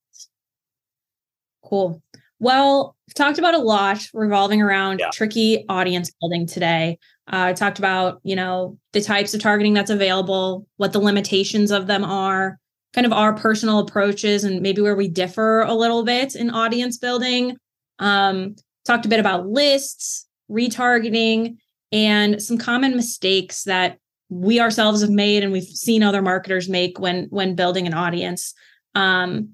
[1.64, 2.02] Cool.
[2.40, 5.10] Well, we've talked about a lot revolving around Yeah.
[5.14, 6.98] tricky audience building today.
[7.32, 11.72] Uh, I talked about, you know, the types of targeting that's available, what the limitations
[11.72, 12.60] of them are,
[12.94, 16.98] kind of our personal approaches, and maybe where we differ a little bit in audience
[16.98, 17.56] building.
[18.00, 18.56] Um,
[18.86, 21.56] talked a bit about lists, retargeting,
[21.92, 23.98] and some common mistakes that
[24.30, 28.54] we ourselves have made and we've seen other marketers make when when building an audience.
[28.96, 29.50] Um,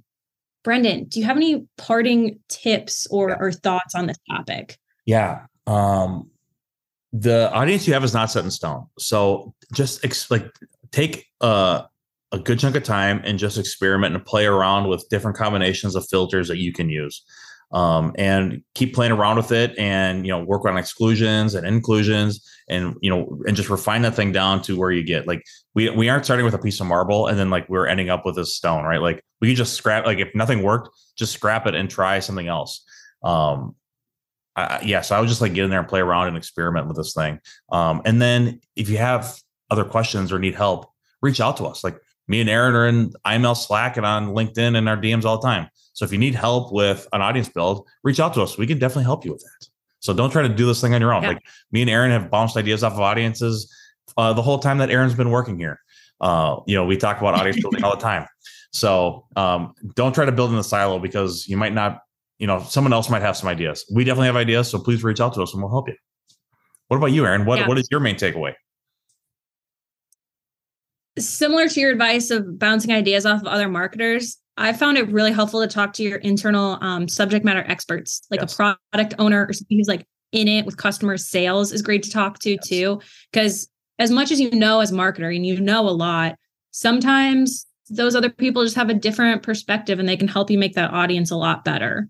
[0.63, 3.37] Brendon, do you have any parting tips or, Yeah.
[3.39, 4.77] or thoughts on this topic?
[5.05, 5.45] Yeah.
[5.65, 6.29] Um,
[7.19, 8.85] the audience you have is not set in stone.
[8.99, 10.49] So just ex- like
[10.91, 11.85] take a,
[12.31, 16.07] a good chunk of time and just experiment and play around with different combinations of
[16.07, 17.23] filters that you can use.
[17.71, 22.49] Um, and keep playing around with it and you know work on exclusions and inclusions
[22.69, 25.43] and you know and just refine that thing down to where you get like
[25.75, 28.25] we we aren't starting with a piece of marble and then like we're ending up
[28.25, 30.87] with a stone right like we can just scrap like if nothing worked
[31.17, 32.85] just scrap it and try something else
[33.23, 33.75] um
[34.57, 36.87] I, yeah, so I would just like get in there and play around and experiment
[36.87, 37.39] with this thing.
[37.71, 39.39] Um, and then if you have
[39.69, 40.91] other questions or need help,
[41.21, 41.83] reach out to us.
[41.83, 45.37] Like me and Aren are in IML Slack and on LinkedIn and our DMs all
[45.37, 45.69] the time.
[45.93, 48.57] So if you need help with an audience build, reach out to us.
[48.57, 49.67] We can definitely help you with that.
[49.99, 51.23] So don't try to do this thing on your own.
[51.23, 51.29] Yeah.
[51.29, 53.73] Like me and Aren have bounced ideas off of audiences
[54.17, 55.79] uh, the whole time that Aren's been working here.
[56.19, 58.25] Uh, you know, we talk about audience building all the time.
[58.71, 62.01] So um, don't try to build in the silo because you might not
[62.39, 63.85] you know, someone else might have some ideas.
[63.93, 65.95] We definitely have ideas, so please reach out to us and we'll help you.
[66.87, 67.45] What about you, Aren?
[67.45, 67.67] What Yeah.
[67.67, 68.53] what is your main takeaway?
[71.17, 75.31] Similar to your advice of bouncing ideas off of other marketers, I found it really
[75.31, 78.53] helpful to talk to your internal um, subject matter experts, like Yes.
[78.53, 82.11] a product owner or somebody who's like in it with customer sales is great to
[82.11, 82.67] talk to Yes.
[82.67, 83.01] too.
[83.31, 83.69] Because
[83.99, 86.35] as much as you know as marketer and you know a lot,
[86.71, 90.73] sometimes those other people just have a different perspective and they can help you make
[90.73, 92.09] that audience a lot better.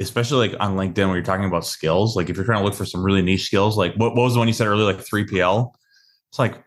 [0.00, 2.16] Especially like on LinkedIn when you're talking about skills.
[2.16, 4.34] Like if you're trying to look for some really niche skills, like what, what was
[4.34, 5.72] the one you said earlier, like 3PL?
[6.30, 6.62] It's like,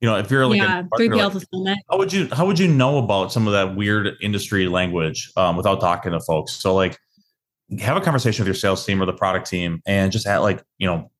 [0.00, 1.78] you know, if you're like, yeah, marketer, 3PL like, fulfillment.
[1.90, 5.56] how would you how would you know about some of that weird industry language um,
[5.56, 6.52] without talking to folks?
[6.52, 6.98] So like
[7.78, 10.62] have a conversation with your sales team or the product team and just at like,
[10.78, 11.10] you know,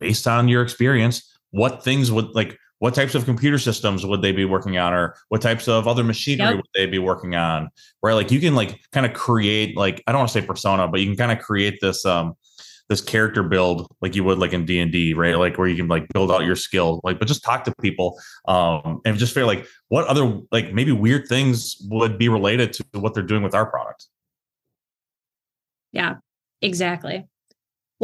[0.00, 4.30] based on your experience, what things would like what types of computer systems would they
[4.30, 6.56] be working on or what types of other machinery Yep.
[6.56, 7.70] would they be working on?
[8.00, 10.86] Where like you can like kind of create like I don't want to say persona,
[10.86, 12.34] but you can kind of create this um
[12.90, 15.38] this character build like you would like in D&D, right?
[15.38, 18.20] Like where you can like build out your skill, like but just talk to people
[18.48, 22.84] um and just feel like what other like maybe weird things would be related to
[23.00, 24.08] what they're doing with our product.
[25.92, 26.16] Yeah,
[26.60, 27.24] exactly.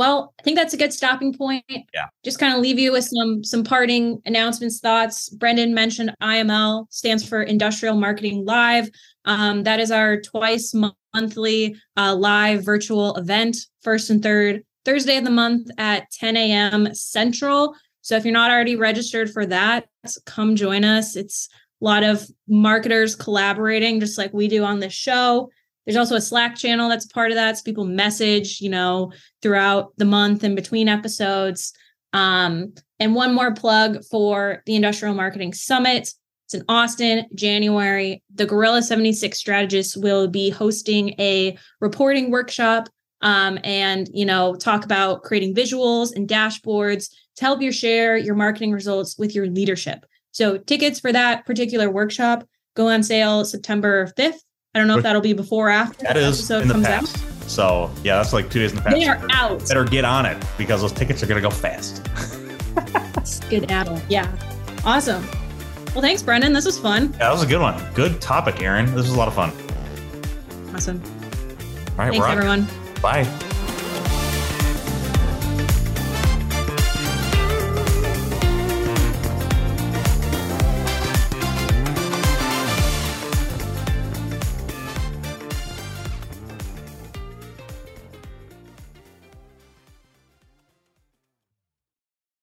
[0.00, 1.62] Well, I think that's a good stopping point.
[1.68, 2.06] Yeah.
[2.24, 5.28] Just kind of leave you with some some parting announcements, thoughts.
[5.28, 8.88] Brendon mentioned IML stands for Industrial Marketing Live.
[9.26, 10.72] Um, that is our twice
[11.12, 16.94] monthly uh, live virtual event, first and third Thursday of the month at 10 a.m.
[16.94, 17.74] Central.
[18.00, 19.86] So if you're not already registered for that,
[20.24, 21.14] come join us.
[21.14, 21.50] It's
[21.82, 25.50] a lot of marketers collaborating, just like we do on this show.
[25.84, 27.58] There's also a Slack channel that's part of that.
[27.58, 29.12] So people message, you know,
[29.42, 31.72] throughout the month and between episodes.
[32.12, 36.12] Um, and one more plug for the Industrial Marketing Summit.
[36.46, 38.22] It's in Austin, January.
[38.34, 42.88] The Gorilla 76 strategists will be hosting a reporting workshop
[43.22, 48.34] um, and, you know, talk about creating visuals and dashboards to help you share your
[48.34, 50.04] marketing results with your leadership.
[50.32, 54.40] So tickets for that particular workshop go on sale September 5th.
[54.74, 57.16] I don't know if that'll be before or after That episode in the comes past.
[57.16, 57.50] out.
[57.50, 58.94] So yeah, that's like two days in the past.
[58.94, 59.66] They are out.
[59.66, 62.06] Better get on it because those tickets are gonna go fast.
[63.50, 64.30] Good add Yeah.
[64.84, 65.26] Awesome.
[65.92, 66.52] Well, thanks, Brendon.
[66.52, 67.10] This was fun.
[67.14, 67.82] Yeah, that was a good one.
[67.94, 68.86] Good topic, Aren.
[68.86, 69.50] This was a lot of fun.
[70.72, 71.02] Awesome.
[71.02, 72.68] All right, Thanks, everyone.
[73.02, 73.24] Bye.